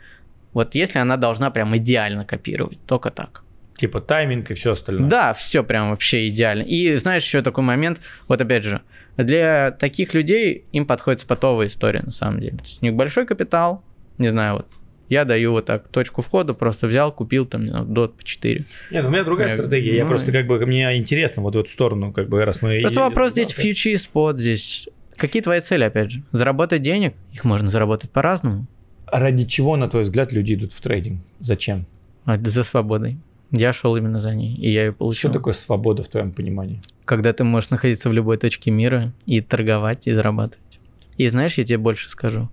[0.54, 3.43] Вот если она должна прям идеально копировать, только так.
[3.76, 5.10] Типа тайминг и все остальное.
[5.10, 6.62] Да, все прям вообще идеально.
[6.62, 8.82] И знаешь, еще такой момент, вот опять же,
[9.18, 12.58] для таких людей им подходит спотовая история на самом деле.
[12.58, 13.84] То есть у них большой капитал,
[14.20, 14.68] не знаю, вот
[15.10, 18.66] я даю вот так точку входа, просто взял, купил там, дот по 4.
[18.91, 21.56] Не, ну у меня другая я, стратегия, ну, я просто как бы, мне интересно вот
[21.56, 22.80] в эту сторону, как бы раз мы...
[22.82, 24.88] Просто вопрос здесь фьючи, спот, здесь...
[25.18, 26.24] Какие твои цели, опять же?
[26.32, 27.14] Заработать денег?
[27.32, 28.66] Их можно заработать по-разному.
[29.12, 31.22] Ради чего, на твой взгляд, люди идут в трейдинг?
[31.39, 31.86] Зачем?
[32.26, 33.18] А, за свободой.
[33.51, 35.30] Я шел именно за ней, и я ее получил.
[35.30, 36.82] Что такое свобода в твоем понимании?
[37.06, 40.80] Когда ты можешь находиться в любой точке мира и торговать, и зарабатывать.
[41.18, 42.49] И знаешь, я тебе больше скажу.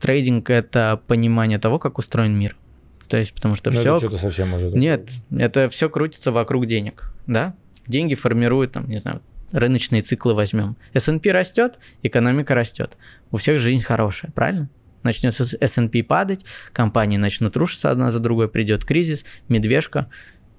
[0.00, 2.56] Трейдинг– это понимание того, как устроен мир.
[3.08, 3.90] То есть, потому что Но все...
[3.96, 4.70] Это что-то совсем уже...
[4.70, 7.54] Нет, это все крутится вокруг денег, да?
[7.86, 9.22] Деньги формируют, там, не знаю,
[9.52, 10.76] рыночные циклы возьмем.
[10.92, 12.96] S&P растет, экономика растет.
[13.30, 14.68] У всех жизнь хорошая, правильно?
[15.06, 20.08] Начнет S&P падать, компании начнут рушиться одна за другой, придет кризис, медвежка.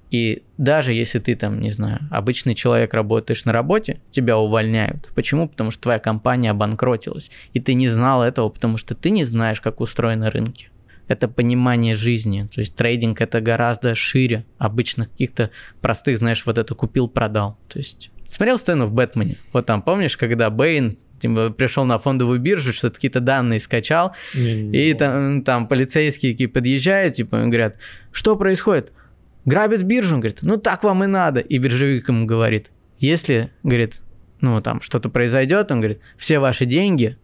[0.09, 5.09] И даже если ты там, не знаю, обычный человек работаешь на работе, тебя увольняют.
[5.15, 5.49] Почему?
[5.49, 7.29] Потому что твоя компания обанкротилась.
[7.53, 10.69] И ты не знал этого, потому что ты не знаешь, как устроены рынки.
[11.09, 12.47] Это понимание жизни.
[12.53, 17.57] То есть трейдинг это гораздо шире обычных каких-то простых, знаешь, вот это купил-продал.
[17.67, 19.35] То есть смотрел сцену в Бэтмене.
[19.51, 24.95] Вот там, помнишь, когда Бэйн типа, пришел на фондовую биржу, что-то какие-то данные скачал, и
[24.97, 27.75] там, там полицейские такие подъезжают, типа, говорят,
[28.11, 28.91] что происходит?
[29.45, 31.39] Грабят биржу, он говорит, ну так вам и надо.
[31.39, 34.01] И биржевик ему говорит, если, говорит,
[34.41, 37.17] ну там что-то произойдет, он говорит, все ваши деньги,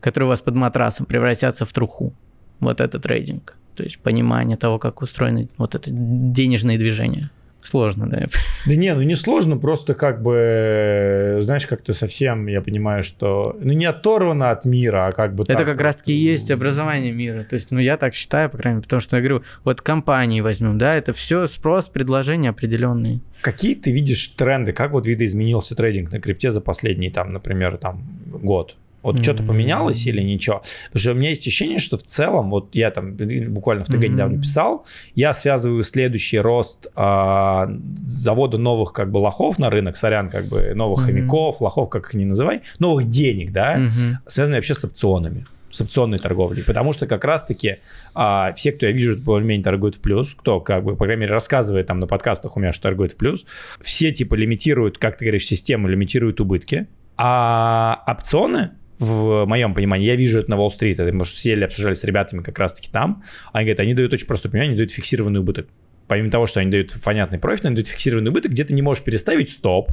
[0.00, 2.12] которые у вас под матрасом, превратятся в труху.
[2.58, 3.56] Вот это трейдинг.
[3.76, 7.30] То есть понимание того, как устроены вот это денежные движения.
[7.62, 8.26] Сложно, да.
[8.66, 13.72] Да не, ну не сложно, просто как бы, знаешь, как-то совсем, я понимаю, что, ну
[13.72, 17.44] не оторвано от мира, а как бы Это так, как раз-таки и есть образование мира.
[17.44, 20.40] То есть, ну я так считаю, по крайней мере, потому что я говорю, вот компании
[20.40, 23.20] возьмем, да, это все спрос, предложения определенные.
[23.42, 28.02] Какие ты видишь тренды, как вот видоизменился трейдинг на крипте за последний, там, например, там,
[28.26, 28.76] год?
[29.02, 29.22] Вот mm-hmm.
[29.22, 30.62] что-то поменялось или ничего?
[30.86, 33.16] Потому что у меня есть ощущение, что в целом, вот я там
[33.48, 34.08] буквально в ТГ mm-hmm.
[34.08, 37.68] недавно писал, я связываю следующий рост а,
[38.04, 41.04] завода новых как бы лохов на рынок, сорян, как бы новых mm-hmm.
[41.04, 44.14] хомяков, лохов, как их ни называй, новых денег, да, mm-hmm.
[44.26, 47.78] связанные вообще с опционами с опционной торговлей, потому что как раз-таки
[48.14, 51.32] а, все, кто я вижу, более-менее торгуют в плюс, кто, как бы, по крайней мере,
[51.32, 53.46] рассказывает там на подкастах у меня, что торгует в плюс,
[53.80, 58.70] все, типа, лимитируют, как ты говоришь, систему лимитируют убытки, а опционы
[59.00, 62.58] в моем понимании, я вижу это на Уолл-стрит, это мы сели, обсуждали с ребятами как
[62.58, 65.66] раз-таки там, они говорят, они дают очень простое понимание, они дают фиксированный убыток
[66.10, 69.04] помимо того, что они дают понятный профит, они дают фиксированный убыток, где ты не можешь
[69.04, 69.92] переставить стоп,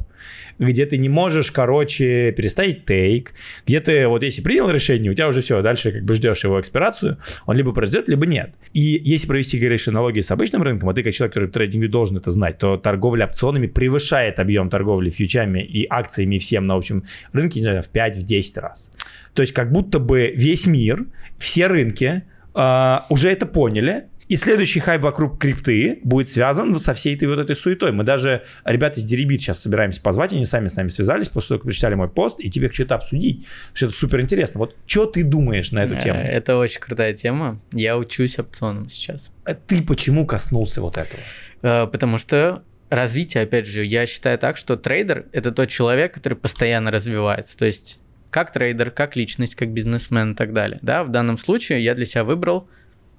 [0.58, 5.28] где ты не можешь, короче, переставить тейк, где ты, вот если принял решение, у тебя
[5.28, 8.56] уже все, дальше как бы ждешь его экспирацию, он либо произойдет, либо нет.
[8.72, 11.86] И если провести, говоришь, аналогии с обычным рынком, а ты как человек, который в трейдинге
[11.86, 17.04] должен это знать, то торговля опционами превышает объем торговли фьючами и акциями всем на общем
[17.32, 18.90] рынке, не знаю, в 5-10 раз.
[19.34, 21.06] То есть как будто бы весь мир,
[21.38, 22.24] все рынки
[22.56, 27.38] э, уже это поняли, и следующий хайп вокруг крипты будет связан со всей этой вот
[27.38, 27.92] этой суетой.
[27.92, 31.58] Мы даже, ребята из Деребит сейчас собираемся позвать, они сами с нами связались, после того,
[31.60, 34.58] как прочитали мой пост, и тебе что-то обсудить, что это супер интересно.
[34.58, 36.18] Вот что ты думаешь на эту э, тему?
[36.18, 37.58] Это очень крутая тема.
[37.72, 39.32] Я учусь опционам сейчас.
[39.44, 41.22] А ты почему коснулся вот этого?
[41.62, 46.34] Э, потому что развитие, опять же, я считаю так, что трейдер– это тот человек, который
[46.34, 47.56] постоянно развивается.
[47.56, 47.98] То есть
[48.30, 50.78] как трейдер, как личность, как бизнесмен и так далее.
[50.82, 52.68] Да, в данном случае я для себя выбрал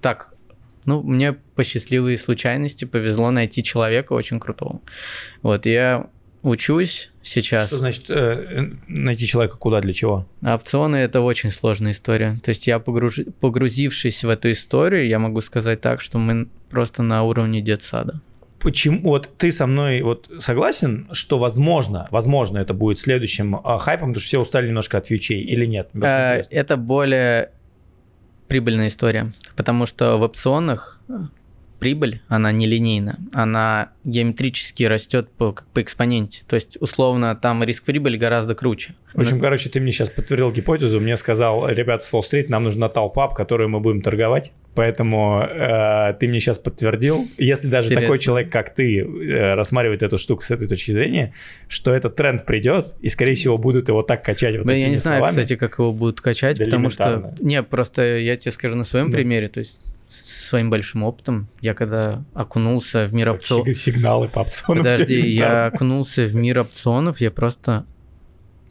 [0.01, 0.33] так,
[0.85, 4.81] ну, мне по счастливой случайности повезло найти человека очень крутого.
[5.41, 6.07] Вот, я
[6.41, 7.67] учусь сейчас.
[7.67, 10.25] Что значит э, найти человека куда, для чего?
[10.41, 12.39] Опционы– это очень сложная история.
[12.43, 13.19] То есть я, погруж...
[13.39, 18.21] погрузившись в эту историю, я могу сказать так, что мы просто на уровне детсада.
[18.59, 24.09] Почему вот ты со мной вот согласен, что возможно, возможно это будет следующим э, хайпом,
[24.09, 25.89] потому что все устали немножко от фьючей или нет?
[25.93, 27.51] Э, это более
[28.49, 30.99] прибыльная история, потому что в опционах
[31.79, 36.43] прибыль, она не линейна, она геометрически растет по, по экспоненте.
[36.47, 38.93] То есть, условно, там риск прибыли гораздо круче.
[39.13, 42.63] В общем, короче, ты мне сейчас подтвердил гипотезу, мне сказал, ребята с Wall Street, нам
[42.65, 48.01] нужна толпа, которую мы будем торговать, поэтому э, ты мне сейчас подтвердил, если даже Интересно.
[48.01, 51.33] такой человек, как ты, э, рассматривает эту штуку с этой точки зрения,
[51.67, 54.95] что этот тренд придет, и, скорее всего, будут его так качать вот да, Я не
[54.95, 55.35] знаю, словами.
[55.35, 57.33] кстати, как его будут качать, да потому что...
[57.39, 59.17] Не, просто я тебе скажу на своем да.
[59.17, 59.79] примере, то есть
[60.09, 61.47] своим большим опытом.
[61.61, 63.77] Я когда окунулся в мир опционов...
[63.77, 64.83] Сигналы по опционам.
[64.83, 67.85] Подожди, я окунулся в мир опционов, я просто...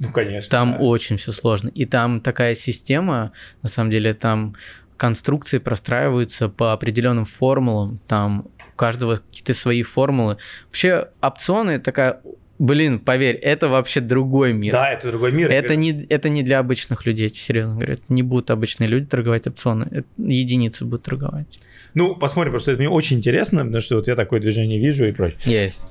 [0.00, 0.50] Ну, конечно.
[0.50, 0.78] Там да.
[0.78, 1.68] очень все сложно.
[1.68, 3.32] И там такая система,
[3.62, 4.54] на самом деле, там
[4.96, 10.38] конструкции простраиваются по определенным формулам, там у каждого какие-то свои формулы.
[10.66, 12.20] Вообще опционы такая
[12.58, 14.72] Блин, поверь, это вообще другой мир.
[14.72, 15.48] Да, это другой мир.
[15.48, 17.98] Это не, это не для обычных людей, серьезно говорю.
[18.08, 19.86] Не будут обычные люди торговать опционы.
[19.90, 21.60] Это единицы будут торговать.
[21.94, 25.12] Ну, посмотрим, просто это мне очень интересно, потому что вот я такое движение вижу и
[25.12, 25.38] прочее.
[25.44, 25.84] Есть.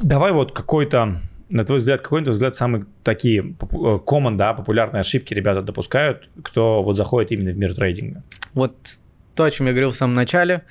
[0.00, 4.54] Давай вот какой-то, на твой взгляд, какой, на твой взгляд, самые такие э, common, да,
[4.54, 8.22] популярные ошибки ребята допускают, кто вот заходит именно в мир трейдинга?
[8.54, 8.98] Вот
[9.34, 10.62] то, о чем я говорил в самом начале,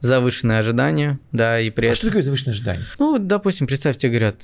[0.00, 1.96] завышенные ожидания, да, и при а этом...
[1.96, 2.84] что такое завышенные ожидания?
[2.98, 4.36] Ну, допустим, представьте, говорят,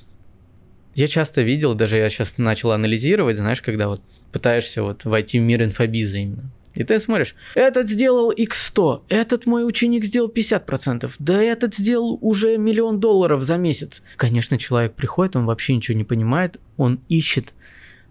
[0.94, 4.02] я часто видел, даже я сейчас начал анализировать, знаешь, когда вот
[4.32, 6.50] пытаешься вот войти в мир инфобиза именно.
[6.74, 12.58] И ты смотришь, этот сделал x100, этот мой ученик сделал 50%, да этот сделал уже
[12.58, 14.02] миллион долларов за месяц.
[14.16, 17.54] Конечно, человек приходит, он вообще ничего не понимает, он ищет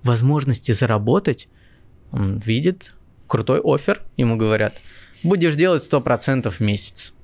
[0.02, 1.48] возможности заработать,
[2.12, 2.93] он видит
[3.28, 4.76] крутой офер, ему говорят,
[5.24, 7.14] будешь делать 100% в месяц.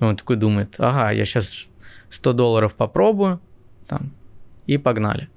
[0.00, 1.66] И он такой думает, ага, я сейчас
[2.10, 3.40] 100 долларов попробую,
[3.86, 4.12] там,
[4.66, 5.28] и погнали.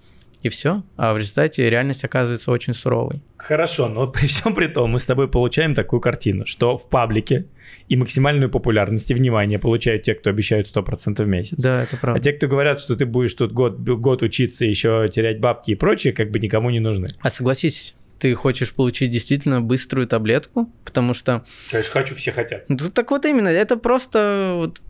[0.44, 0.84] И все.
[0.98, 3.22] А в результате реальность оказывается очень суровой.
[3.38, 7.46] Хорошо, но при всем при том мы с тобой получаем такую картину, что в паблике
[7.90, 11.58] и максимальную популярность и внимание получают те, кто обещают 100% в месяц.
[11.60, 12.20] Да, это правда.
[12.20, 15.76] А те, кто говорят, что ты будешь тут год, год учиться, еще терять бабки и
[15.76, 17.08] прочее, как бы никому не нужны.
[17.22, 21.44] А согласись, ты хочешь получить действительно быструю таблетку, потому что...
[21.72, 22.70] Конечно, хочу, все хотят.
[22.70, 24.82] Ну, так вот именно, это просто, вот,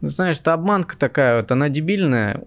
[0.00, 2.42] знаешь, это обманка такая, вот, она дебильная.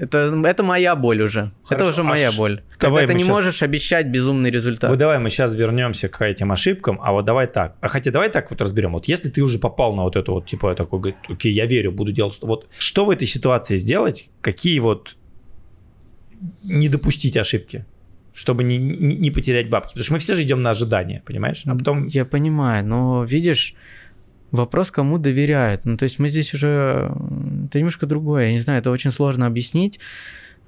[0.00, 1.52] Это, это моя боль уже.
[1.62, 2.62] Хорошо, это уже моя а боль.
[2.76, 3.28] Когда ты не сейчас...
[3.28, 4.90] можешь обещать безумный результат.
[4.90, 7.76] Вот давай мы сейчас вернемся к этим ошибкам, а вот давай так.
[7.80, 8.94] А хотя давай так вот разберем.
[8.94, 11.92] Вот если ты уже попал на вот эту вот, типа, такой, говорит, окей, я верю,
[11.92, 12.36] буду делать.
[12.40, 14.28] Вот что в этой ситуации сделать?
[14.40, 15.14] Какие вот
[16.64, 17.84] не допустить ошибки?
[18.34, 19.90] Чтобы не, не потерять бабки.
[19.90, 21.62] Потому что мы все же идем на ожидание, понимаешь?
[21.66, 22.06] А потом...
[22.06, 23.74] Я понимаю, но видишь,
[24.50, 25.84] вопрос, кому доверяют.
[25.84, 27.12] Ну, то есть мы здесь уже...
[27.66, 28.46] Это немножко другое.
[28.46, 29.98] Я не знаю, это очень сложно объяснить.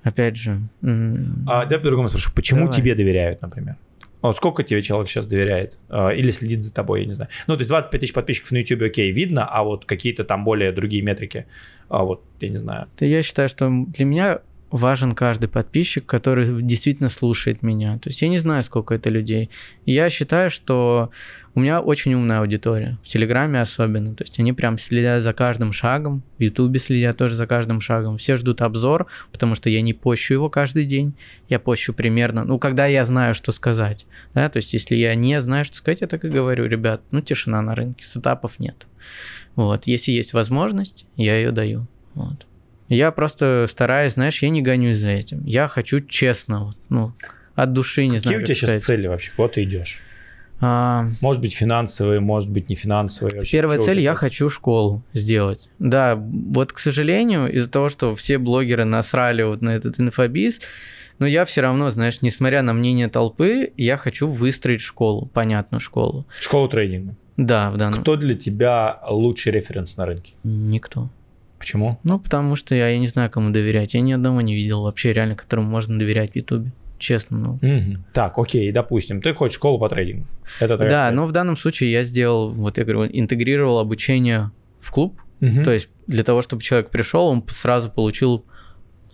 [0.02, 0.60] опять же...
[0.82, 2.30] А, давай по-другому спрошу.
[2.34, 2.76] Почему давай.
[2.76, 3.76] тебе доверяют, например?
[4.20, 5.78] Вот сколько тебе человек сейчас доверяет?
[5.90, 7.30] А, или следит за тобой, я не знаю.
[7.46, 10.72] Ну, то есть 25 тысяч подписчиков на YouTube, окей, видно, а вот какие-то там более
[10.72, 11.46] другие метрики,
[11.90, 12.88] а вот, я не знаю.
[13.00, 14.40] Я считаю, что для меня
[14.74, 17.96] важен каждый подписчик, который действительно слушает меня.
[18.00, 19.48] То есть я не знаю, сколько это людей.
[19.86, 21.10] Я считаю, что
[21.54, 24.16] у меня очень умная аудитория, в Телеграме особенно.
[24.16, 28.18] То есть они прям следят за каждым шагом, в Ютубе следят тоже за каждым шагом.
[28.18, 31.14] Все ждут обзор, потому что я не пощу его каждый день.
[31.48, 34.06] Я пощу примерно, ну, когда я знаю, что сказать.
[34.34, 34.48] Да?
[34.48, 37.62] То есть если я не знаю, что сказать, я так и говорю, ребят, ну, тишина
[37.62, 38.88] на рынке, сетапов нет.
[39.54, 41.86] Вот, если есть возможность, я ее даю.
[42.14, 42.44] Вот.
[42.88, 45.42] Я просто стараюсь, знаешь, я не гонюсь за этим.
[45.44, 47.12] Я хочу честно, ну,
[47.54, 48.40] от души, не Какие знаю.
[48.40, 48.82] Какие у тебя сейчас сказать.
[48.82, 49.32] цели вообще?
[49.36, 50.02] Куда ты идешь?
[50.60, 51.08] А...
[51.20, 53.38] Может быть, финансовые, может быть, не финансовые.
[53.38, 55.68] Вообще, Первая цель, я хочу школу сделать.
[55.78, 60.60] Да, вот, к сожалению, из-за того, что все блогеры насрали вот на этот инфобиз,
[61.18, 66.26] но я все равно, знаешь, несмотря на мнение толпы, я хочу выстроить школу, понятную школу.
[66.40, 67.14] Школу трейдинга?
[67.36, 68.00] Да, в данном.
[68.00, 70.34] Кто для тебя лучший референс на рынке?
[70.44, 71.08] Никто.
[71.64, 71.98] Почему?
[72.04, 73.94] Ну, потому что я, я не знаю, кому доверять.
[73.94, 76.72] Я ни одного не видел вообще реально, которому можно доверять в Ютубе.
[76.98, 77.52] Честно, ну.
[77.54, 78.04] Угу.
[78.12, 80.26] Так, окей, допустим, ты хочешь школу по трейдингу.
[80.60, 84.50] Это да, но в данном случае я сделал, вот я говорю, интегрировал обучение
[84.82, 85.18] в клуб.
[85.40, 85.62] Угу.
[85.64, 88.44] То есть для того, чтобы человек пришел, он сразу получил,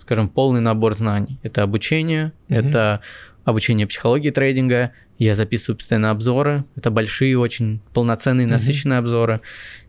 [0.01, 1.39] скажем, полный набор знаний.
[1.45, 2.59] Это обучение, угу.
[2.59, 3.01] это
[3.45, 4.91] обучение психологии трейдинга,
[5.21, 9.01] я записываю постоянно обзоры, это большие, очень полноценные, насыщенные mm-hmm.
[9.01, 9.41] обзоры.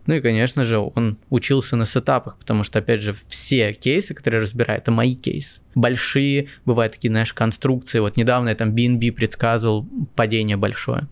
[0.06, 4.40] Ну и, конечно же, он учился на сетапах, потому что, опять же, все кейсы, которые
[4.40, 5.60] я разбираю, это мои кейсы.
[5.74, 8.00] Большие, бывают такие, знаешь, конструкции.
[8.00, 9.86] Вот недавно я там BNB предсказывал
[10.16, 11.08] падение большое.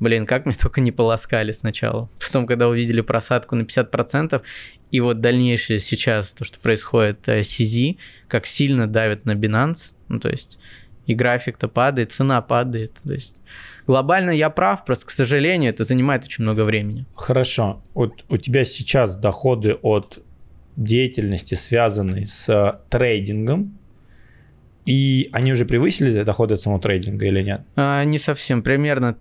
[0.00, 2.10] Блин, как мне только не полоскали сначала.
[2.18, 4.42] Потом, когда увидели просадку на 50%,
[4.90, 10.18] и вот дальнейшее сейчас, то, что происходит э, CZ, как сильно давит на Binance, ну
[10.18, 10.58] то есть
[11.06, 12.92] и график-то падает, цена падает.
[13.04, 13.36] То есть
[13.86, 17.06] глобально я прав, просто, к сожалению, это занимает очень много времени.
[17.14, 17.82] Хорошо.
[17.94, 20.22] Вот у тебя сейчас доходы от
[20.76, 23.78] деятельности, связанной с трейдингом,
[24.86, 27.62] и они уже превысили доходы от самого трейдинга или нет?
[27.76, 28.62] А, не совсем.
[28.62, 29.16] Примерно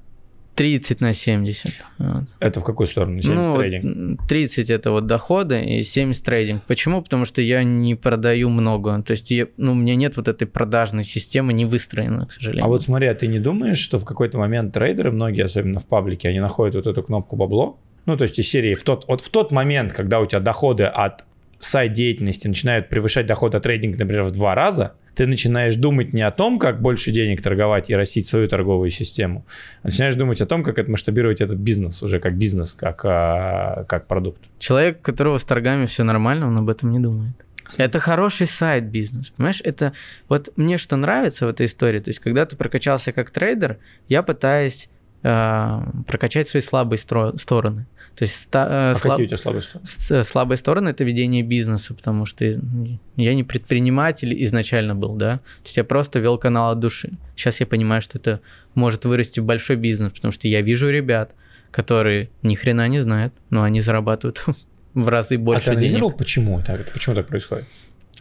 [0.55, 1.71] 30 на 70.
[1.97, 2.23] Вот.
[2.39, 3.21] Это в какую сторону?
[3.21, 4.27] 70 ну, трейдинг?
[4.27, 6.63] 30 это вот доходы и 70 трейдинг.
[6.63, 7.01] Почему?
[7.01, 9.01] Потому что я не продаю много.
[9.01, 12.65] То есть я, ну, у меня нет вот этой продажной системы, не выстроена, к сожалению.
[12.65, 15.87] А вот смотри, а ты не думаешь, что в какой-то момент трейдеры, многие, особенно в
[15.87, 17.79] паблике, они находят вот эту кнопку бабло?
[18.05, 20.83] Ну, то есть из серии в тот, вот в тот момент, когда у тебя доходы
[20.83, 21.23] от
[21.63, 26.31] сайт-деятельности начинают превышать доходы от трейдинга, например, в два раза, ты начинаешь думать не о
[26.31, 29.45] том, как больше денег торговать и растить свою торговую систему,
[29.83, 33.85] а начинаешь думать о том, как это масштабировать этот бизнес уже как бизнес, как, а,
[33.87, 34.41] как продукт.
[34.59, 37.33] Человек, у которого с торгами все нормально, он об этом не думает.
[37.77, 39.61] Это хороший сайт-бизнес, понимаешь?
[39.63, 39.93] Это
[40.27, 43.77] вот мне что нравится в этой истории, то есть когда ты прокачался как трейдер,
[44.09, 44.89] я пытаюсь
[45.23, 47.85] э, прокачать свои слабые стро- стороны.
[48.15, 49.13] То есть ста, э, а слаб...
[49.13, 49.87] какие у тебя слабые стороны?
[49.87, 55.37] С, слабые стороны это ведение бизнеса, потому что я не предприниматель изначально был, да.
[55.37, 57.11] То есть я просто вел канал от души.
[57.35, 58.41] Сейчас я понимаю, что это
[58.75, 61.31] может вырасти в большой бизнес, потому что я вижу ребят,
[61.71, 64.43] которые ни хрена не знают, но они зарабатывают
[64.93, 66.17] в разы больше а ты денег.
[66.17, 66.85] почему это?
[66.93, 67.65] Почему так происходит?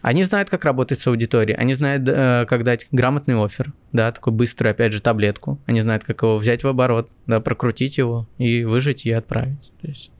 [0.01, 4.33] Они знают, как работать с аудиторией, они знают, э, как дать грамотный офер, да, такой
[4.33, 5.59] быстрый, опять же, таблетку.
[5.67, 9.71] Они знают, как его взять в оборот, да, прокрутить его и выжить и отправить.
[9.81, 10.11] То есть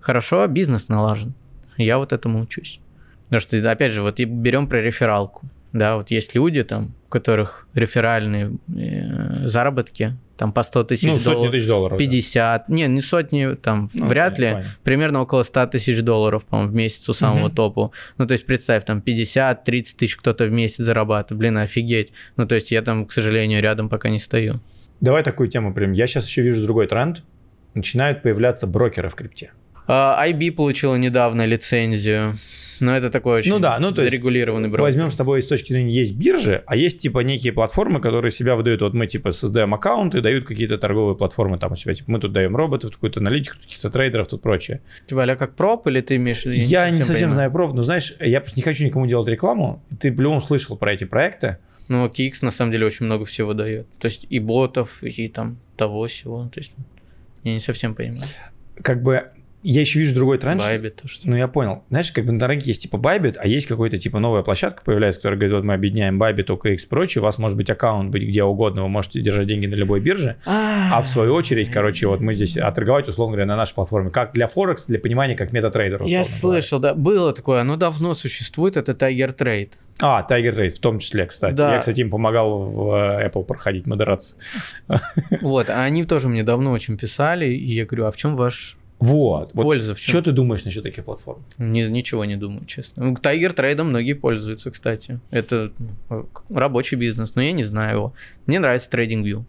[0.00, 1.34] хорошо, бизнес налажен.
[1.76, 2.80] Я вот этому учусь.
[3.24, 5.46] Потому что, опять же, вот берем про рефералку.
[5.72, 11.18] Да, вот есть люди там, у которых реферальные э, заработки там по 100 тысяч ну,
[11.18, 11.52] долларов.
[11.52, 11.98] тысяч долларов.
[11.98, 12.64] 50.
[12.68, 12.74] Да.
[12.74, 14.48] Не, не сотни, там ну, вряд ли.
[14.48, 14.70] Понятно.
[14.84, 17.54] Примерно около 100 тысяч долларов, по-моему, в месяц у самого угу.
[17.54, 17.92] топу.
[18.18, 19.64] Ну, то есть представь, там 50-30
[19.96, 21.38] тысяч кто-то в месяц зарабатывает.
[21.38, 22.12] Блин, офигеть.
[22.36, 24.60] Ну, то есть я там, к сожалению, рядом пока не стою.
[25.00, 25.92] Давай такую тему прям.
[25.92, 27.22] Я сейчас еще вижу другой тренд.
[27.74, 29.52] Начинают появляться брокеры в крипте.
[29.86, 32.34] Uh, IB получила недавно лицензию.
[32.80, 34.82] Но это такой очень ну, да, ну, то зарегулированный брокер.
[34.82, 38.56] Возьмем с тобой с точки зрения, есть биржи, а есть типа некие платформы, которые себя
[38.56, 38.82] выдают.
[38.82, 41.94] Вот мы типа создаем аккаунты, дают какие-то торговые платформы там у себя.
[41.94, 44.80] Типа мы тут даем роботов, какую-то аналитику, каких-то трейдеров, тут прочее.
[45.06, 46.56] Типа а как prop или ты имеешь в виду?
[46.56, 49.28] Я, я не совсем, совсем знаю prop, но знаешь, я просто не хочу никому делать
[49.28, 49.82] рекламу.
[50.00, 51.58] Ты по-любому слышал про эти проекты.
[51.88, 53.86] Ну, OKX на самом деле очень много всего дает.
[53.98, 56.48] То есть и ботов, и там того всего.
[56.52, 56.72] То есть
[57.44, 58.28] я не совсем понимаю.
[58.82, 59.30] Как бы
[59.68, 60.62] Я еще вижу другой тренд.
[60.62, 61.00] Bybit.
[61.06, 61.28] Что...
[61.28, 61.82] Ну, я понял.
[61.88, 65.20] Знаешь, как бы на рынке есть типа Bybit, а есть какой-то типа новая площадка появляется,
[65.20, 68.22] которая говорит, вот мы объединяем Bybit, OKX и прочее, у вас может быть аккаунт быть
[68.22, 72.20] где угодно, вы можете держать деньги на любой бирже, а в свою очередь, короче, вот
[72.20, 75.52] мы здесь, а торговать, условно говоря, на нашей платформе, как для Форекс, для понимания, как
[75.52, 76.04] MetaTrader.
[76.04, 79.72] Я слышал, да, было такое, оно давно существует, это Tiger Trade.
[80.00, 81.56] А, Tiger Trade в том числе, кстати.
[81.56, 81.72] Да.
[81.72, 84.38] Я, кстати, им помогал в э, Apple проходить модерацию.
[85.40, 88.76] Вот, а они тоже мне давно очень писали, и я говорю, а в чем ваш
[88.98, 89.52] вот.
[89.52, 90.10] Польза вот в чем?
[90.10, 91.44] Что ты думаешь насчет таких платформ?
[91.58, 93.04] Ни, ничего не думаю, честно.
[93.04, 95.20] Ну, Tiger Trade многие пользуются, кстати.
[95.30, 95.70] Это
[96.08, 98.14] ну, рабочий бизнес, но я не знаю его.
[98.46, 99.44] Мне нравится TradingView.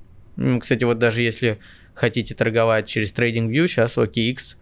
[0.60, 1.60] Кстати, вот даже если
[1.94, 4.56] хотите торговать через TradingView, сейчас OKX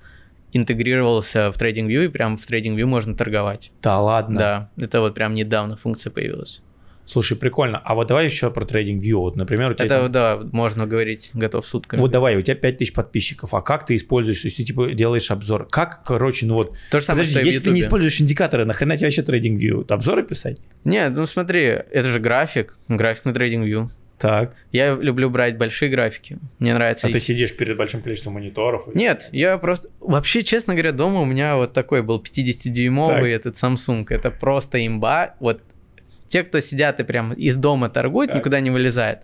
[0.53, 3.71] интегрировался в TradingView, и прям в TradingView можно торговать.
[3.81, 4.37] Да ладно?
[4.37, 6.61] Да, это вот прям недавно функция появилась.
[7.05, 7.79] Слушай, прикольно.
[7.83, 9.17] А вот давай еще про трейдинг View.
[9.17, 10.11] Вот, например, у тебя Это, там...
[10.11, 11.99] да, можно говорить, готов сутками.
[11.99, 13.53] Вот давай, у тебя 5000 подписчиков.
[13.53, 15.67] А как ты используешь, то есть ты типа делаешь обзор?
[15.69, 16.75] Как, короче, ну вот...
[16.91, 19.85] То же самое, Подожди, что если ты не используешь индикаторы, нахрена тебе вообще трейдинг View?
[19.87, 20.59] Обзоры писать?
[20.83, 23.89] Нет, ну смотри, это же график, график на трейдинг View.
[24.17, 24.55] Так.
[24.71, 26.39] Я люблю брать большие графики.
[26.59, 27.07] Мне нравится.
[27.07, 27.15] А их...
[27.15, 28.87] ты сидишь перед большим количеством мониторов?
[28.95, 29.89] Нет, я просто...
[29.99, 34.05] Вообще, честно говоря, дома у меня вот такой был 50-дюймовый этот Samsung.
[34.09, 35.35] Это просто имба.
[35.39, 35.61] Вот
[36.27, 38.39] те, кто сидят и прям из дома торгуют, так.
[38.39, 39.23] никуда не вылезает.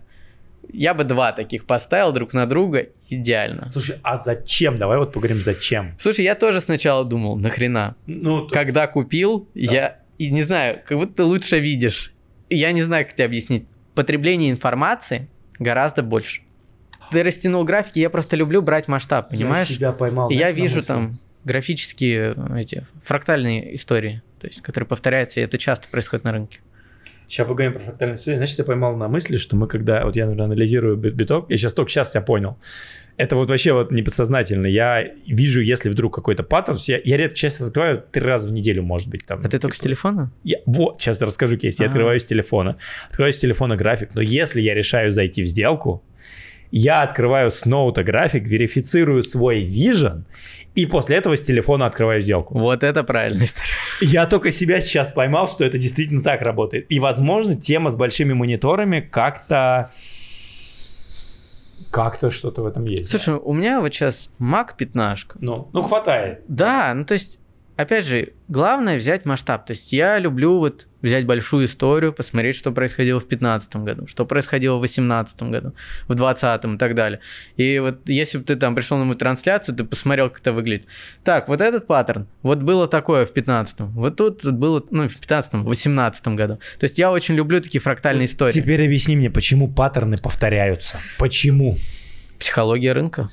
[0.72, 3.68] Я бы два таких поставил друг на друга, идеально.
[3.68, 4.78] Слушай, а зачем?
[4.78, 5.92] Давай вот поговорим, зачем.
[5.98, 7.96] Слушай, я тоже сначала думал, нахрена.
[8.06, 8.54] Ну, то...
[8.54, 9.60] Когда купил, да.
[9.60, 12.12] я, и не знаю, как будто ты лучше видишь.
[12.48, 13.66] Я не знаю, как тебе объяснить.
[13.94, 15.28] Потребление информации
[15.58, 16.42] гораздо больше.
[17.10, 19.68] Ты растянул графики, я просто люблю брать масштаб, понимаешь?
[19.68, 20.30] Я себя поймал.
[20.30, 25.88] И я вижу там графические эти фрактальные истории, то есть, которые повторяются, и это часто
[25.88, 26.60] происходит на рынке.
[27.32, 28.40] Сейчас поговорим про фрактальную историю.
[28.40, 31.72] Значит, я поймал на мысли, что мы когда, вот я, например, анализирую биток, я сейчас
[31.72, 32.58] только сейчас я понял.
[33.16, 34.66] Это вот вообще вот не подсознательно.
[34.66, 38.82] Я вижу, если вдруг какой-то паттерн, я, я редко часто открываю три раза в неделю,
[38.82, 39.24] может быть.
[39.24, 40.30] Там, а ты только с телефона?
[40.44, 41.80] Я, вот, сейчас расскажу кейс.
[41.80, 41.88] Я А-а-а.
[41.88, 42.76] открываю с телефона.
[43.08, 46.04] Открываю с телефона график, но если я решаю зайти в сделку,
[46.72, 50.24] я открываю с ноута график, верифицирую свой vision
[50.74, 52.58] и после этого с телефона открываю сделку.
[52.58, 53.70] Вот это правильная история.
[54.00, 56.90] Я только себя сейчас поймал, что это действительно так работает.
[56.90, 59.92] И, возможно, тема с большими мониторами как-то
[61.90, 63.10] как-то что-то в этом есть.
[63.10, 63.40] Слушай, да.
[63.40, 65.32] у меня вот сейчас Mac 15.
[65.40, 66.40] Ну, ну хватает.
[66.48, 67.38] Да, ну то есть
[67.76, 69.66] опять же, главное взять масштаб.
[69.66, 74.24] То есть я люблю вот взять большую историю, посмотреть, что происходило в 2015 году, что
[74.24, 77.20] происходило в 2018 году, в 2020 и так далее.
[77.56, 80.86] И вот если бы ты там пришел на мою трансляцию, ты посмотрел, как это выглядит.
[81.24, 85.52] Так, вот этот паттерн, вот было такое в 15 вот тут было, ну, в 15
[85.54, 86.56] в 18 году.
[86.78, 88.52] То есть я очень люблю такие фрактальные истории.
[88.52, 90.98] Теперь объясни мне, почему паттерны повторяются?
[91.18, 91.76] Почему?
[92.38, 93.30] Психология рынка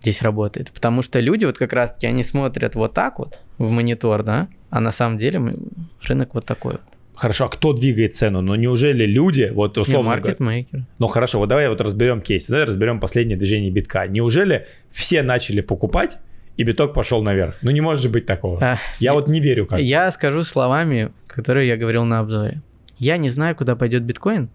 [0.00, 0.70] здесь работает.
[0.72, 4.80] Потому что люди вот как раз-таки, они смотрят вот так вот в монитор, да, а
[4.80, 5.54] на самом деле
[6.02, 6.82] рынок вот такой вот.
[7.14, 8.40] Хорошо, а кто двигает цену?
[8.40, 10.10] Но неужели люди, вот условно...
[10.10, 10.86] Маркетмейкер.
[10.98, 14.06] Ну хорошо, вот давай вот разберем кейс, давай разберем последнее движение битка.
[14.06, 16.16] Неужели все начали покупать,
[16.56, 17.56] и биток пошел наверх.
[17.60, 18.58] Ну не может же быть такого.
[18.60, 19.80] А, я, я вот не верю как.
[19.80, 22.62] Я скажу словами, которые я говорил на обзоре.
[22.98, 24.50] Я не знаю, куда пойдет биткоин,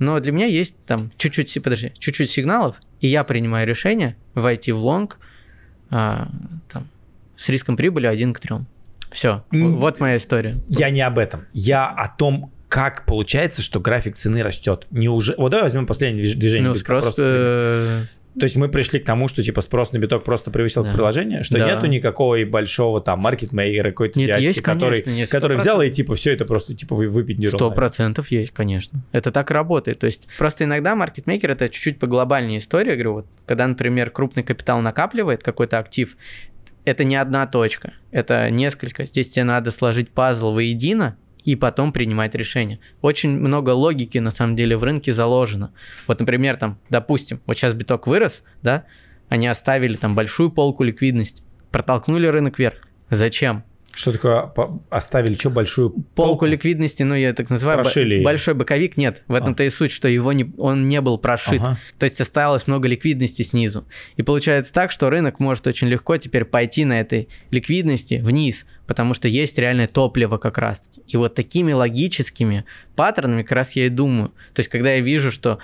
[0.00, 4.78] но для меня есть там чуть-чуть, подожди, чуть-чуть сигналов, и я принимаю решение войти в
[4.78, 5.18] лонг
[5.90, 6.28] а,
[6.68, 6.88] там,
[7.36, 8.56] с риском прибыли 1 к 3.
[9.12, 9.76] Все, mm.
[9.76, 10.58] вот моя история.
[10.68, 11.46] Я не об этом.
[11.52, 14.86] Я о том, как получается, что график цены растет.
[14.90, 15.36] Неужели...
[15.36, 16.68] Вот давай возьмем последнее движение.
[16.68, 17.04] Ну, спрос...
[17.04, 18.08] Просто...
[18.38, 20.92] То есть мы пришли к тому, что типа спрос на биток просто превысил да.
[20.92, 21.66] приложение, что да.
[21.66, 25.90] нету никакого и большого там маркетмейкера какой-то Нет, дядьки, есть, который, конечно, который взял и
[25.90, 29.00] типа все это просто типа выпить Сто процентов есть, конечно.
[29.12, 29.98] Это так работает.
[29.98, 32.90] То есть просто иногда маркетмейкер это чуть-чуть по глобальнее история.
[32.90, 36.16] Я говорю, вот когда, например, крупный капитал накапливает какой-то актив,
[36.84, 39.06] это не одна точка, это несколько.
[39.06, 41.16] Здесь тебе надо сложить пазл воедино,
[41.50, 42.78] и потом принимать решение.
[43.02, 45.72] Очень много логики на самом деле в рынке заложено.
[46.06, 48.84] Вот, например, там, допустим, вот сейчас биток вырос, да,
[49.28, 51.42] они оставили там большую полку ликвидности,
[51.72, 52.86] протолкнули рынок вверх.
[53.10, 53.64] Зачем?
[54.00, 54.50] Что такое
[54.88, 59.22] оставили что большую полку, полку ликвидности, ну я так называю Прошили большой боковик нет.
[59.28, 59.66] В этом-то а.
[59.66, 61.60] и суть, что его не, он не был прошит.
[61.60, 61.78] Ага.
[61.98, 63.86] То есть осталось много ликвидности снизу.
[64.16, 69.14] И получается так, что рынок может очень легко теперь пойти на этой ликвидности вниз, потому
[69.14, 70.90] что есть реальное топливо как раз.
[71.06, 72.64] И вот такими логическими
[72.96, 74.28] паттернами как раз я и думаю.
[74.54, 75.58] То есть когда я вижу, что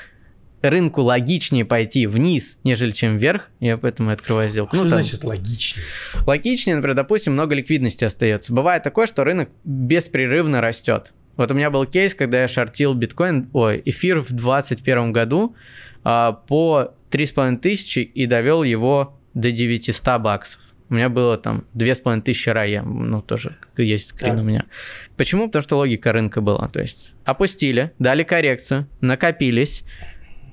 [0.70, 4.76] рынку логичнее пойти вниз, нежели чем вверх, я поэтому открываю сделку.
[4.76, 5.84] Что ну, там, значит логичнее?
[6.26, 8.52] Логичнее, например, допустим, много ликвидности остается.
[8.52, 11.12] Бывает такое, что рынок беспрерывно растет.
[11.36, 15.54] Вот у меня был кейс, когда я шортил биткоин, ой, эфир в 2021 году
[16.02, 20.60] а, по 3,5 тысячи и довел его до 900 баксов.
[20.88, 24.42] у меня было там 2500 рая, ну, тоже есть скрин да.
[24.42, 24.64] у меня.
[25.16, 25.46] Почему?
[25.46, 26.68] Потому что логика рынка была.
[26.68, 29.84] То есть опустили, дали коррекцию, накопились,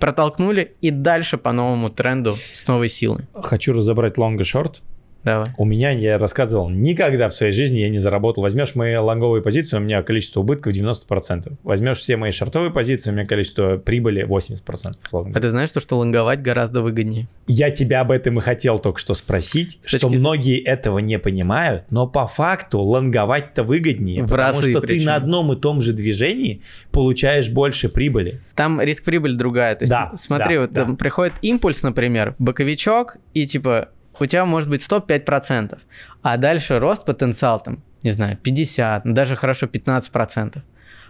[0.04, 3.26] протолкнули и дальше по новому тренду с новой силой.
[3.34, 4.82] Хочу разобрать long и short.
[5.24, 5.46] Давай.
[5.58, 8.44] У меня, я рассказывал, никогда в своей жизни я не заработал.
[8.44, 11.54] Возьмешь мои лонговые позиции, у меня количество убытков 90%.
[11.64, 14.94] Возьмешь все мои шортовые позиции, у меня количество прибыли 80%.
[15.12, 17.28] А ты знаешь, что, что лонговать гораздо выгоднее?
[17.48, 21.86] Я тебя об этом и хотел только что спросить, С что многие этого не понимают,
[21.90, 25.00] но по факту лонговать-то выгоднее, в потому что причем.
[25.00, 26.62] ты на одном и том же движении
[26.92, 28.42] получаешь больше прибыли.
[28.56, 29.76] Там риск-прибыль другая.
[29.76, 30.86] То есть, да, смотри, да, вот да.
[30.86, 33.90] там приходит импульс, например, боковичок, и типа
[34.20, 35.78] у тебя может быть стоп 5%,
[36.22, 40.62] а дальше рост потенциал там, не знаю, 50, ну даже хорошо 15%.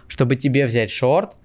[0.06, 1.36] Чтобы тебе взять шорт,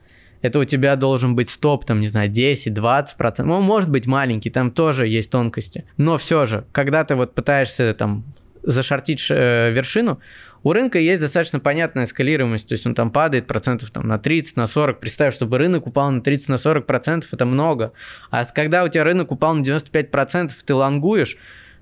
[0.41, 3.43] это у тебя должен быть стоп, там, не знаю, 10-20%.
[3.43, 5.85] Ну, может быть маленький, там тоже есть тонкости.
[5.97, 8.23] Но все же, когда ты вот пытаешься там
[8.63, 10.19] зашортить э, вершину,
[10.63, 14.55] у рынка есть достаточно понятная скалируемость, то есть он там падает процентов там, на 30,
[14.57, 14.99] на 40.
[14.99, 17.93] Представь, чтобы рынок упал на 30, на 40 процентов, это много.
[18.29, 21.37] А когда у тебя рынок упал на 95 процентов, ты лонгуешь,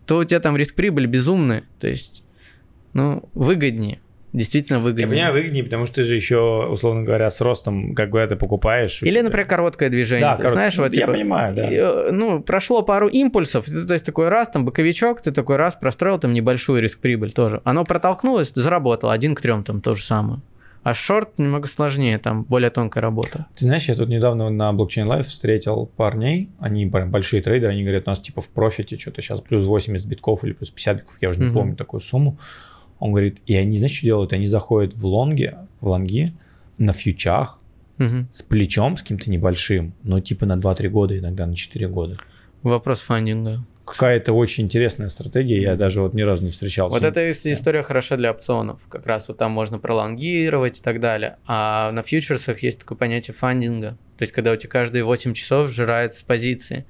[0.06, 1.64] то у тебя там риск прибыли безумный.
[1.80, 2.24] То есть,
[2.94, 4.00] ну, выгоднее
[4.38, 5.08] действительно выгоднее.
[5.08, 8.36] Для меня выгоднее, потому что ты же еще, условно говоря, с ростом, как бы это
[8.36, 9.02] покупаешь.
[9.04, 10.28] Или, например, короткое движение.
[10.28, 10.54] Да, ты корот...
[10.54, 11.70] знаешь, вот, я типа, понимаю, да.
[11.70, 16.20] Э, ну, прошло пару импульсов, то есть такой раз, там, боковичок, ты такой раз простроил
[16.20, 17.62] там небольшую риск-прибыль тоже.
[17.64, 20.42] Оно протолкнулось, заработало, один к трем там то же самое.
[20.84, 23.48] А шорт немного сложнее, там более тонкая работа.
[23.58, 28.04] Ты знаешь, я тут недавно на Blockchain Live встретил парней, они большие трейдеры, они говорят,
[28.08, 31.30] у нас типа в профите что-то сейчас плюс 80 битков или плюс 50 битков, я
[31.30, 31.54] уже не mm-hmm.
[31.54, 32.38] помню такую сумму.
[33.00, 34.34] Он говорит, и они, знаешь, что делают?
[34.34, 36.34] Они заходят в лонги, в лонги
[36.78, 37.60] на фьючах
[38.00, 38.28] угу.
[38.32, 42.18] с плечом, с каким-то небольшим, но типа на 2-3 года, иногда на 4 года.
[42.64, 43.64] Вопрос фандинга.
[43.86, 46.94] Какая-то очень интересная стратегия, я даже вот ни разу не встречался.
[46.94, 51.38] Вот эта история хороша для опционов, как раз вот там можно пролонгировать и так далее.
[51.46, 55.72] А на фьючерсах есть такое понятие фандинга, то есть когда у тебя каждые 8 часов
[55.72, 56.86] сжирается с позиции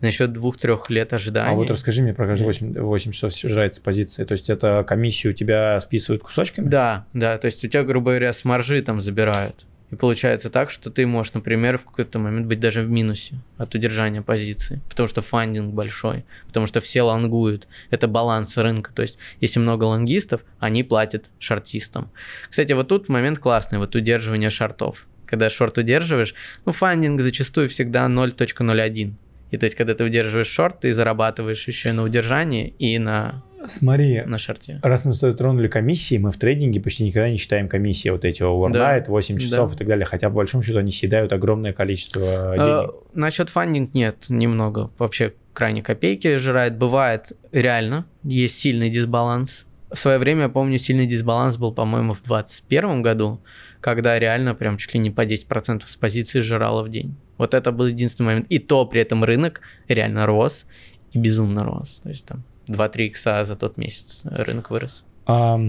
[0.00, 1.50] насчет двух-трех лет ожидания.
[1.50, 4.26] А вот расскажи мне про каждые 8, 8 часов снижается позиция.
[4.26, 6.68] То есть это комиссию у тебя списывают кусочками?
[6.68, 7.38] Да, да.
[7.38, 9.66] То есть у тебя, грубо говоря, с маржи там забирают.
[9.94, 13.76] И получается так, что ты можешь, например, в какой-то момент быть даже в минусе от
[13.76, 17.68] удержания позиции, потому что фандинг большой, потому что все лонгуют.
[17.90, 18.92] Это баланс рынка.
[18.92, 22.10] То есть, если много лонгистов, они платят шортистам.
[22.50, 25.06] Кстати, вот тут момент классный, вот удерживание шортов.
[25.26, 26.34] Когда шорт удерживаешь,
[26.64, 29.12] ну, фандинг зачастую всегда 0.01.
[29.50, 33.42] И то есть, когда ты удерживаешь шорт, ты зарабатываешь еще и на удержании, и на
[33.66, 34.78] Смотри, на шорте.
[34.82, 39.06] Раз мы тронули комиссии, мы в трейдинге почти никогда не считаем комиссии вот эти overnight,
[39.06, 39.12] да.
[39.12, 39.74] 8 часов да.
[39.74, 42.90] и так далее, хотя по большому счету они съедают огромное количество а, денег.
[42.90, 44.90] А, насчет фандинг нет, немного.
[44.98, 46.76] Вообще крайне копейки жирает.
[46.76, 49.66] Бывает реально, есть сильный дисбаланс.
[49.90, 53.40] В свое время, я помню, сильный дисбаланс был, по-моему, в 2021 году,
[53.80, 57.16] когда реально прям чуть ли не по 10% с позиции жрало в день.
[57.38, 58.46] Вот это был единственный момент.
[58.48, 60.66] И то при этом рынок реально рос
[61.12, 62.00] и безумно рос.
[62.02, 65.04] То есть там 2-3 икса за тот месяц рынок вырос.
[65.26, 65.60] А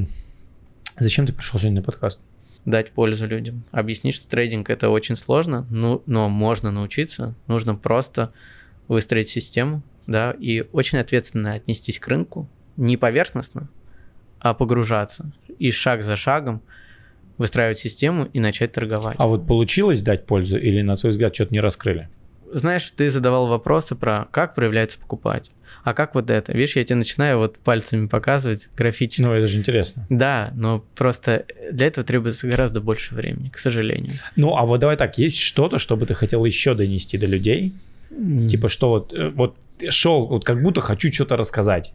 [0.97, 2.19] зачем ты пришел сегодня на подкаст?
[2.65, 3.63] Дать пользу людям.
[3.71, 7.35] Объяснить, что трейдинг это очень сложно, ну, но можно научиться.
[7.47, 8.33] Нужно просто
[8.87, 12.49] выстроить систему, да, и очень ответственно отнестись к рынку.
[12.75, 13.69] Не поверхностно,
[14.39, 15.31] а погружаться.
[15.59, 16.61] И шаг за шагом
[17.37, 19.15] выстраивать систему и начать торговать.
[19.19, 22.09] А вот получилось дать пользу или, на свой взгляд, что-то не раскрыли?
[22.51, 25.51] Знаешь, ты задавал вопросы про как проявляется покупатель.
[25.83, 26.51] А как вот это?
[26.51, 29.21] Видишь, я тебе начинаю вот пальцами показывать графически.
[29.21, 30.07] Ну, это же интересно.
[30.09, 34.13] Да, но просто для этого требуется гораздо больше времени, к сожалению.
[34.35, 37.75] Ну, а вот давай так, есть что-то, что бы ты хотел еще донести до людей?
[38.09, 38.47] Mm.
[38.47, 39.57] Типа, что вот, э, вот
[39.89, 41.93] шел, вот как будто хочу что-то рассказать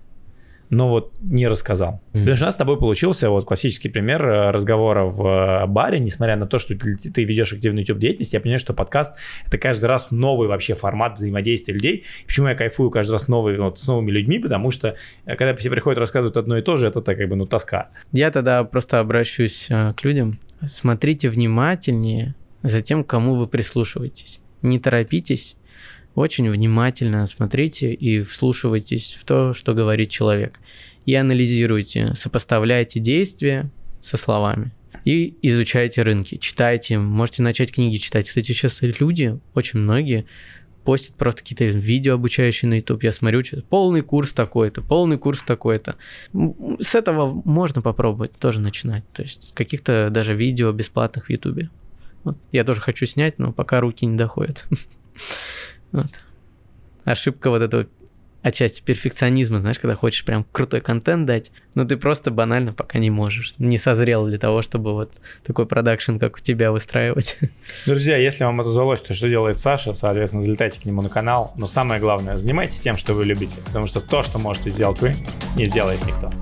[0.71, 2.01] но вот не рассказал.
[2.12, 2.21] Mm-hmm.
[2.21, 5.99] Потому что у нас с тобой получился вот классический пример э, разговора в э, баре,
[5.99, 9.16] несмотря на то, что ты, ведешь активную YouTube деятельность, я понимаю, что подкаст
[9.47, 12.05] это каждый раз новый вообще формат взаимодействия людей.
[12.25, 14.97] Почему я кайфую каждый раз новый, вот, с новыми людьми, потому что
[15.27, 17.89] э, когда все приходят рассказывают одно и то же, это так как бы ну тоска.
[18.12, 20.33] Я тогда просто обращусь к людям.
[20.66, 24.41] Смотрите внимательнее за тем, кому вы прислушиваетесь.
[24.62, 25.57] Не торопитесь,
[26.15, 30.59] очень внимательно смотрите и вслушивайтесь в то, что говорит человек.
[31.07, 34.73] И анализируйте, сопоставляйте действия со словами.
[35.05, 38.29] И изучайте рынки, читайте, можете начать книги читать.
[38.29, 40.27] Кстати, сейчас люди, очень многие,
[40.85, 43.03] постят просто какие-то видео обучающие на YouTube.
[43.03, 45.97] Я смотрю, что полный курс такой-то, полный курс такой-то.
[46.81, 49.05] С этого можно попробовать тоже начинать.
[49.13, 51.71] То есть каких-то даже видео бесплатных в YouTube.
[52.25, 52.37] Вот.
[52.53, 54.67] Я тоже хочу снять, но пока руки не доходят.
[55.92, 56.08] Вот.
[57.04, 57.87] Ошибка вот этого
[58.42, 63.11] отчасти перфекционизма, знаешь, когда хочешь прям крутой контент дать, но ты просто банально пока не
[63.11, 65.12] можешь, не созрел для того, чтобы вот
[65.45, 67.37] такой продакшн, как у тебя, выстраивать.
[67.87, 71.53] Друзья, если вам это удалось, то что делает Саша, соответственно, залетайте к нему на канал,
[71.57, 75.14] но самое главное, занимайтесь тем, что вы любите, потому что то, что можете сделать вы,
[75.57, 76.33] не сделает никто.